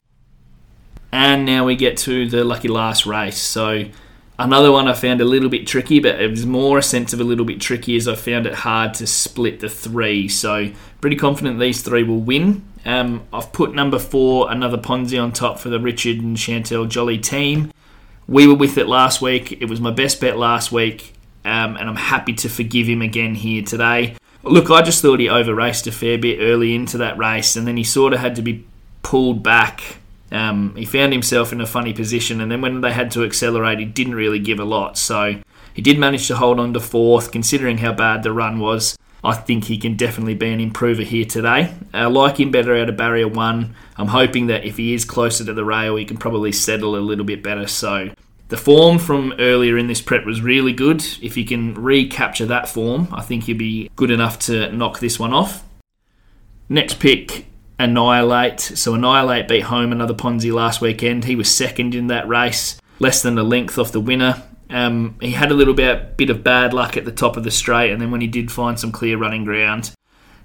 And 1.11 1.45
now 1.45 1.67
we 1.67 1.77
get 1.77 1.97
to 1.99 2.29
the 2.29 2.43
lucky 2.43 2.69
last 2.69 3.07
race. 3.07 3.39
So 3.39 3.85
Another 4.39 4.73
one 4.73 4.89
I 4.89 4.95
found 4.95 5.21
a 5.21 5.25
little 5.25 5.51
bit 5.51 5.67
tricky, 5.67 6.01
but 6.01 6.21
it 6.21 6.31
was 6.31 6.47
more 6.47 6.79
a 6.79 6.83
sense 6.83 7.13
of 7.13 7.21
a 7.21 7.25
little 7.25 7.45
bit 7.45 7.61
tricky 7.61 7.97
as 7.97 8.09
I 8.09 8.15
found 8.15 8.47
it 8.47 8.55
hard 8.55 8.95
to 8.95 9.07
split 9.07 9.61
the 9.61 9.69
three. 9.69 10.27
So, 10.29 10.71
pretty 11.01 11.17
confident 11.17 11.61
these 11.61 11.83
three 11.83 12.03
will 12.03 12.21
win. 12.21 12.65
Um, 12.85 13.25
I've 13.33 13.53
put 13.53 13.75
number 13.75 13.99
four, 13.99 14.51
another 14.51 14.79
Ponzi 14.79 15.23
on 15.23 15.33
top 15.33 15.59
for 15.59 15.69
the 15.69 15.79
Richard 15.79 16.19
and 16.19 16.37
Chantel 16.37 16.89
Jolly 16.89 17.19
team. 17.19 17.71
We 18.27 18.47
were 18.47 18.55
with 18.55 18.79
it 18.79 18.89
last 18.89 19.21
week. 19.21 19.53
It 19.61 19.67
was 19.67 19.81
my 19.81 19.91
best 19.91 20.21
bet 20.21 20.39
last 20.39 20.73
week, 20.73 21.13
um, 21.45 21.77
and 21.77 21.89
I'm 21.89 21.97
happy 21.97 22.33
to 22.35 22.49
forgive 22.49 22.89
him 22.89 23.03
again 23.03 23.35
here 23.35 23.63
today. 23.63 24.17
Look, 24.43 24.71
I 24.71 24.83
just 24.83 25.03
thought 25.03 25.21
he 25.21 25.29
over 25.29 25.55
raced 25.55 25.87
a 25.87 25.93
fair 25.93 26.19
bit 26.19 26.39
early 26.41 26.75
into 26.75 26.99
that 26.99 27.19
race, 27.19 27.55
and 27.55 27.67
then 27.67 27.77
he 27.77 27.85
sort 27.85 28.13
of 28.13 28.21
had 28.21 28.35
to 28.37 28.43
be 28.43 28.65
pulled 29.03 29.43
back 29.43 29.99
um, 30.33 30.75
he 30.77 30.85
found 30.85 31.13
himself 31.13 31.53
in 31.53 31.61
a 31.61 31.67
funny 31.67 31.93
position, 31.93 32.41
and 32.41 32.51
then 32.51 32.61
when 32.61 32.81
they 32.81 32.93
had 32.93 33.11
to 33.13 33.25
accelerate, 33.25 33.79
he 33.79 33.85
didn't 33.85 34.15
really 34.15 34.39
give 34.39 34.59
a 34.59 34.65
lot. 34.65 34.97
So 34.99 35.41
he 35.75 35.83
did 35.83 35.99
manage 35.99 36.29
to 36.29 36.37
hold 36.37 36.59
on 36.59 36.73
to 36.73 36.81
fourth, 36.81 37.33
considering 37.33 37.79
how 37.79 37.93
bad 37.93 38.23
the 38.23 38.33
run 38.33 38.59
was. 38.59 38.97
I 39.25 39.35
think 39.35 39.65
he 39.65 39.79
can 39.79 39.97
definitely 39.97 40.35
be 40.35 40.53
an 40.53 40.61
improver 40.61 41.03
here 41.03 41.25
today. 41.25 41.73
I 41.95 42.07
like 42.07 42.41
him 42.41 42.51
better 42.51 42.77
out 42.77 42.89
of 42.89 42.97
barrier 42.97 43.29
one. 43.29 43.77
I'm 43.97 44.09
hoping 44.09 44.49
that 44.49 44.65
if 44.65 44.77
he 44.77 44.95
is 44.95 45.05
closer 45.05 45.45
to 45.45 45.55
the 45.55 45.65
rail, 45.65 45.95
he 45.97 46.05
can 46.05 46.17
probably 46.17 46.51
settle 46.51 46.97
a 46.97 46.99
little 46.99 47.25
bit 47.25 47.43
better. 47.43 47.69
So 47.69 48.11
the 48.49 48.57
form 48.57 48.99
from 48.99 49.35
earlier 49.39 49.79
in 49.79 49.87
this 49.87 50.01
prep 50.01 50.27
was 50.27 50.43
really 50.43 50.73
good. 50.73 51.05
If 51.23 51.37
he 51.37 51.45
can 51.45 51.75
recapture 51.75 52.47
that 52.47 52.69
form, 52.69 53.09
I 53.13 53.23
think 53.23 53.45
he'll 53.45 53.57
be 53.57 53.91
good 53.95 54.11
enough 54.11 54.41
to 54.41 54.73
knock 54.73 54.99
this 54.99 55.21
one 55.21 55.33
off. 55.33 55.65
Next 56.69 56.99
pick 56.99 57.47
Annihilate. 57.79 58.61
So 58.61 58.95
Annihilate 58.95 59.49
beat 59.49 59.65
home 59.65 59.93
another 59.93 60.15
Ponzi 60.15 60.53
last 60.53 60.81
weekend. 60.81 61.25
He 61.25 61.37
was 61.37 61.55
second 61.55 61.95
in 61.95 62.07
that 62.09 62.29
race, 62.29 62.81
less 62.99 63.23
than 63.23 63.39
a 63.39 63.43
length 63.43 63.79
off 63.79 63.93
the 63.93 64.01
winner. 64.01 64.43
Um, 64.71 65.17
he 65.21 65.33
had 65.33 65.51
a 65.51 65.55
little 65.55 65.75
bit, 65.75 66.17
bit 66.17 66.31
of 66.31 66.43
bad 66.43 66.73
luck 66.73 66.97
at 66.97 67.05
the 67.05 67.13
top 67.13 67.37
of 67.37 67.45
the 67.45 67.51
straight, 67.51 67.93
and 67.93 68.01
then 68.01 68.11
when 68.11 68.23
he 68.23 68.27
did 68.27 68.51
find 68.51 68.81
some 68.81 68.91
clear 68.91 69.19
running 69.19 69.45
ground, 69.45 69.95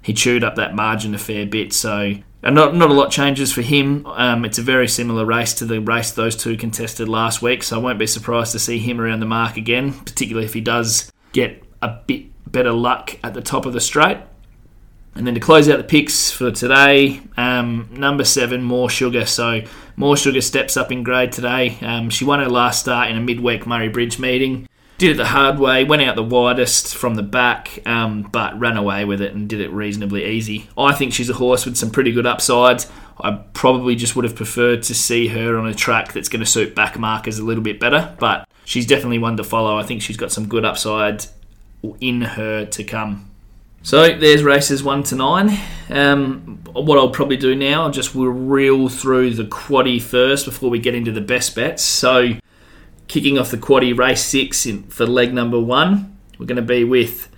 he 0.02 0.12
chewed 0.12 0.44
up 0.44 0.56
that 0.56 0.74
margin 0.74 1.14
a 1.14 1.18
fair 1.18 1.46
bit. 1.46 1.72
So 1.72 2.14
not 2.42 2.74
not 2.74 2.90
a 2.90 2.94
lot 2.94 3.10
changes 3.10 3.52
for 3.52 3.62
him. 3.62 4.06
Um, 4.06 4.44
it's 4.44 4.58
a 4.58 4.62
very 4.62 4.88
similar 4.88 5.24
race 5.24 5.54
to 5.54 5.64
the 5.64 5.80
race 5.80 6.12
those 6.12 6.36
two 6.36 6.56
contested 6.56 7.08
last 7.08 7.42
week, 7.42 7.62
so 7.62 7.76
I 7.76 7.82
won't 7.82 7.98
be 7.98 8.06
surprised 8.06 8.52
to 8.52 8.58
see 8.58 8.78
him 8.78 9.00
around 9.00 9.20
the 9.20 9.26
mark 9.26 9.56
again, 9.56 9.92
particularly 9.92 10.46
if 10.46 10.54
he 10.54 10.60
does 10.60 11.10
get 11.32 11.64
a 11.82 11.88
bit 12.06 12.26
better 12.50 12.72
luck 12.72 13.18
at 13.22 13.34
the 13.34 13.42
top 13.42 13.66
of 13.66 13.72
the 13.72 13.80
straight. 13.80 14.18
And 15.18 15.26
then 15.26 15.34
to 15.34 15.40
close 15.40 15.68
out 15.68 15.78
the 15.78 15.84
picks 15.84 16.30
for 16.30 16.52
today, 16.52 17.20
um, 17.36 17.88
number 17.92 18.24
seven, 18.24 18.62
More 18.62 18.88
Sugar. 18.88 19.26
So 19.26 19.62
More 19.96 20.16
Sugar 20.16 20.40
steps 20.40 20.76
up 20.76 20.92
in 20.92 21.02
grade 21.02 21.32
today. 21.32 21.76
Um, 21.82 22.08
she 22.08 22.24
won 22.24 22.38
her 22.38 22.48
last 22.48 22.78
start 22.78 23.10
in 23.10 23.16
a 23.16 23.20
midweek 23.20 23.66
Murray 23.66 23.88
Bridge 23.88 24.20
meeting. 24.20 24.68
Did 24.96 25.10
it 25.10 25.16
the 25.16 25.26
hard 25.26 25.58
way, 25.58 25.82
went 25.82 26.02
out 26.02 26.14
the 26.14 26.22
widest 26.22 26.96
from 26.96 27.16
the 27.16 27.24
back, 27.24 27.80
um, 27.84 28.22
but 28.22 28.58
ran 28.60 28.76
away 28.76 29.04
with 29.04 29.20
it 29.20 29.34
and 29.34 29.48
did 29.48 29.60
it 29.60 29.72
reasonably 29.72 30.24
easy. 30.24 30.70
I 30.78 30.92
think 30.92 31.12
she's 31.12 31.30
a 31.30 31.34
horse 31.34 31.66
with 31.66 31.76
some 31.76 31.90
pretty 31.90 32.12
good 32.12 32.26
upsides. 32.26 32.88
I 33.20 33.32
probably 33.54 33.96
just 33.96 34.14
would 34.14 34.24
have 34.24 34.36
preferred 34.36 34.84
to 34.84 34.94
see 34.94 35.28
her 35.28 35.58
on 35.58 35.66
a 35.66 35.74
track 35.74 36.12
that's 36.12 36.28
going 36.28 36.40
to 36.40 36.46
suit 36.46 36.76
back 36.76 36.96
markers 36.96 37.40
a 37.40 37.44
little 37.44 37.62
bit 37.62 37.80
better, 37.80 38.14
but 38.20 38.48
she's 38.64 38.86
definitely 38.86 39.18
one 39.18 39.36
to 39.36 39.44
follow. 39.44 39.76
I 39.76 39.82
think 39.82 40.00
she's 40.00 40.16
got 40.16 40.30
some 40.30 40.48
good 40.48 40.64
upside 40.64 41.26
in 42.00 42.20
her 42.20 42.64
to 42.66 42.84
come. 42.84 43.27
So 43.88 44.14
there's 44.14 44.42
races 44.42 44.82
one 44.82 45.02
to 45.04 45.16
nine. 45.16 45.58
Um, 45.88 46.60
what 46.74 46.98
I'll 46.98 47.08
probably 47.08 47.38
do 47.38 47.54
now, 47.54 47.90
just 47.90 48.14
we'll 48.14 48.28
reel 48.28 48.90
through 48.90 49.32
the 49.32 49.44
quaddy 49.44 49.98
first 49.98 50.44
before 50.44 50.68
we 50.68 50.78
get 50.78 50.94
into 50.94 51.10
the 51.10 51.22
best 51.22 51.54
bets. 51.54 51.84
So 51.84 52.32
kicking 53.06 53.38
off 53.38 53.50
the 53.50 53.56
quaddy 53.56 53.96
race 53.96 54.22
six 54.22 54.66
in, 54.66 54.82
for 54.90 55.06
leg 55.06 55.32
number 55.32 55.58
one, 55.58 56.18
we're 56.38 56.44
going 56.44 56.56
to 56.56 56.60
be 56.60 56.84
with 56.84 57.30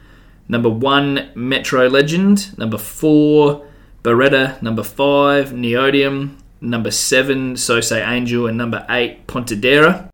number 0.48 0.68
one 0.68 1.30
Metro 1.36 1.86
Legend, 1.86 2.58
number 2.58 2.78
four 2.78 3.64
Beretta, 4.02 4.60
number 4.60 4.82
five 4.82 5.50
Neodium, 5.52 6.36
number 6.60 6.90
seven 6.90 7.54
Sose 7.54 8.04
Angel, 8.04 8.48
and 8.48 8.58
number 8.58 8.84
eight 8.90 9.28
Pontedera. 9.28 10.10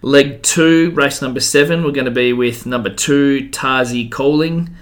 Leg 0.00 0.44
two, 0.44 0.92
race 0.92 1.20
number 1.20 1.40
seven, 1.40 1.82
we're 1.82 1.90
going 1.90 2.04
to 2.04 2.12
be 2.12 2.32
with 2.32 2.66
number 2.66 2.88
two 2.88 3.48
Tarzi 3.50 4.08
Coling 4.08 4.76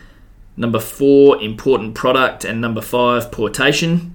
Number 0.61 0.79
four, 0.79 1.41
important 1.41 1.95
product. 1.95 2.45
And 2.45 2.61
number 2.61 2.83
five, 2.83 3.31
portation. 3.31 4.11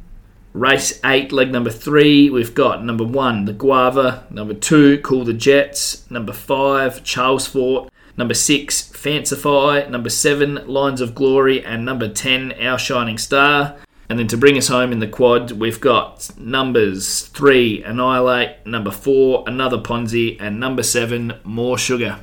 Race 0.54 1.00
eight, 1.04 1.32
leg 1.32 1.52
number 1.52 1.72
three, 1.72 2.30
we've 2.30 2.54
got 2.54 2.86
number 2.86 3.04
one, 3.04 3.46
the 3.46 3.52
Guava. 3.52 4.28
Number 4.30 4.54
two, 4.54 5.00
Cool 5.00 5.24
the 5.26 5.34
Jets. 5.34 6.10
Number 6.12 6.34
five, 6.34 7.04
Charles 7.04 7.48
Fort. 7.48 7.92
Number 8.16 8.36
six, 8.36 8.92
Fancify. 8.92 9.90
Number 9.90 10.12
seven, 10.12 10.62
Lines 10.68 11.02
of 11.02 11.16
Glory. 11.16 11.66
And 11.66 11.84
number 11.84 12.08
10, 12.08 12.54
Our 12.62 12.78
Shining 12.78 13.18
Star. 13.18 13.76
And 14.08 14.20
then 14.20 14.28
to 14.28 14.38
bring 14.38 14.56
us 14.56 14.68
home 14.68 14.92
in 14.92 15.00
the 15.00 15.08
quad, 15.08 15.50
we've 15.54 15.82
got 15.82 16.30
numbers 16.38 17.22
three, 17.22 17.84
Annihilate. 17.84 18.68
Number 18.68 18.92
four, 18.92 19.44
Another 19.48 19.80
Ponzi. 19.80 20.38
And 20.40 20.60
number 20.60 20.84
seven, 20.84 21.34
More 21.44 21.80
Sugar. 21.80 22.20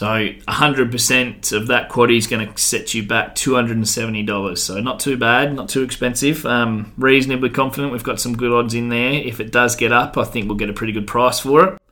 So 0.00 0.06
100% 0.06 1.52
of 1.52 1.66
that 1.66 1.90
quaddy 1.90 2.16
is 2.16 2.26
going 2.26 2.48
to 2.48 2.58
set 2.58 2.94
you 2.94 3.02
back 3.02 3.34
$270. 3.34 4.56
So 4.56 4.80
not 4.80 4.98
too 4.98 5.18
bad, 5.18 5.54
not 5.54 5.68
too 5.68 5.82
expensive. 5.82 6.46
Um, 6.46 6.94
reasonably 6.96 7.50
confident 7.50 7.92
we've 7.92 8.02
got 8.02 8.18
some 8.18 8.34
good 8.34 8.50
odds 8.50 8.72
in 8.72 8.88
there. 8.88 9.12
If 9.12 9.40
it 9.40 9.52
does 9.52 9.76
get 9.76 9.92
up, 9.92 10.16
I 10.16 10.24
think 10.24 10.48
we'll 10.48 10.56
get 10.56 10.70
a 10.70 10.72
pretty 10.72 10.94
good 10.94 11.06
price 11.06 11.40
for 11.40 11.64
it. 11.66 11.82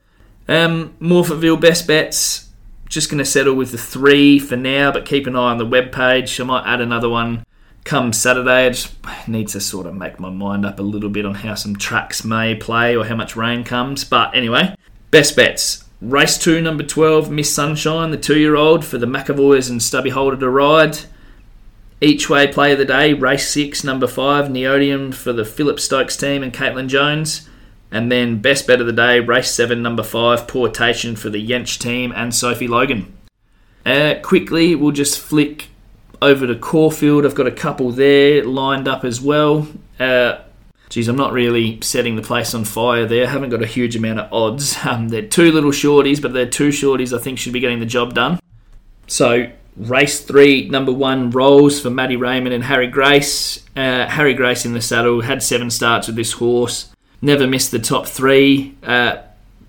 Um, 0.48 0.96
Morphettville 1.02 1.60
best 1.60 1.86
bets. 1.86 2.48
Just 2.88 3.10
going 3.10 3.18
to 3.18 3.26
settle 3.26 3.54
with 3.54 3.72
the 3.72 3.76
three 3.76 4.38
for 4.38 4.56
now, 4.56 4.90
but 4.90 5.04
keep 5.04 5.26
an 5.26 5.36
eye 5.36 5.50
on 5.50 5.58
the 5.58 5.66
web 5.66 5.92
page. 5.92 6.40
I 6.40 6.44
might 6.44 6.66
add 6.66 6.80
another 6.80 7.10
one 7.10 7.44
come 7.84 8.14
Saturday. 8.14 8.68
I 8.68 8.70
just 8.70 8.96
need 9.28 9.48
to 9.48 9.60
sort 9.60 9.84
of 9.84 9.94
make 9.94 10.18
my 10.18 10.30
mind 10.30 10.64
up 10.64 10.78
a 10.78 10.82
little 10.82 11.10
bit 11.10 11.26
on 11.26 11.34
how 11.34 11.54
some 11.56 11.76
tracks 11.76 12.24
may 12.24 12.54
play 12.54 12.96
or 12.96 13.04
how 13.04 13.16
much 13.16 13.36
rain 13.36 13.64
comes. 13.64 14.04
But 14.04 14.34
anyway, 14.34 14.74
best 15.10 15.36
bets. 15.36 15.84
Race 16.00 16.38
2, 16.38 16.60
number 16.60 16.84
12, 16.84 17.28
Miss 17.28 17.52
Sunshine, 17.52 18.12
the 18.12 18.16
two 18.16 18.38
year 18.38 18.54
old 18.54 18.84
for 18.84 18.98
the 18.98 19.06
McEvoys 19.06 19.68
and 19.68 19.82
Stubby 19.82 20.10
Holder 20.10 20.36
to 20.36 20.48
ride. 20.48 20.98
Each 22.00 22.30
way 22.30 22.46
play 22.46 22.70
of 22.70 22.78
the 22.78 22.84
day, 22.84 23.12
race 23.12 23.48
6, 23.48 23.82
number 23.82 24.06
5, 24.06 24.46
Neodium 24.46 25.12
for 25.12 25.32
the 25.32 25.44
Philip 25.44 25.80
Stokes 25.80 26.16
team 26.16 26.44
and 26.44 26.54
Caitlin 26.54 26.86
Jones. 26.86 27.48
And 27.90 28.12
then 28.12 28.40
best 28.40 28.68
bet 28.68 28.80
of 28.80 28.86
the 28.86 28.92
day, 28.92 29.18
race 29.18 29.50
7, 29.50 29.82
number 29.82 30.04
5, 30.04 30.46
Portation 30.46 31.18
for 31.18 31.30
the 31.30 31.44
Yench 31.44 31.78
team 31.78 32.12
and 32.14 32.32
Sophie 32.32 32.68
Logan. 32.68 33.12
Uh, 33.84 34.14
quickly, 34.22 34.76
we'll 34.76 34.92
just 34.92 35.18
flick 35.18 35.66
over 36.22 36.46
to 36.46 36.54
Caulfield. 36.54 37.26
I've 37.26 37.34
got 37.34 37.48
a 37.48 37.52
couple 37.52 37.90
there 37.90 38.44
lined 38.44 38.86
up 38.86 39.04
as 39.04 39.20
well. 39.20 39.66
Uh, 39.98 40.38
geez, 40.88 41.08
I'm 41.08 41.16
not 41.16 41.32
really 41.32 41.80
setting 41.82 42.16
the 42.16 42.22
place 42.22 42.54
on 42.54 42.64
fire 42.64 43.06
there. 43.06 43.26
I 43.26 43.30
haven't 43.30 43.50
got 43.50 43.62
a 43.62 43.66
huge 43.66 43.96
amount 43.96 44.20
of 44.20 44.32
odds. 44.32 44.76
Um, 44.88 45.08
they're 45.08 45.22
two 45.22 45.52
little 45.52 45.70
shorties, 45.70 46.22
but 46.22 46.32
they're 46.32 46.46
two 46.46 46.68
shorties 46.68 47.16
I 47.16 47.20
think 47.20 47.38
should 47.38 47.52
be 47.52 47.60
getting 47.60 47.80
the 47.80 47.86
job 47.86 48.14
done. 48.14 48.38
So, 49.06 49.50
race 49.76 50.20
three, 50.20 50.68
number 50.68 50.92
one, 50.92 51.30
rolls 51.30 51.80
for 51.80 51.90
Maddie 51.90 52.16
Raymond 52.16 52.54
and 52.54 52.64
Harry 52.64 52.86
Grace. 52.86 53.62
Uh, 53.76 54.06
Harry 54.06 54.32
Grace 54.34 54.64
in 54.64 54.72
the 54.72 54.80
saddle 54.80 55.20
had 55.20 55.42
seven 55.42 55.70
starts 55.70 56.06
with 56.06 56.16
this 56.16 56.32
horse. 56.32 56.90
never 57.20 57.46
missed 57.46 57.70
the 57.70 57.78
top 57.78 58.06
three. 58.06 58.76
Uh, 58.82 59.16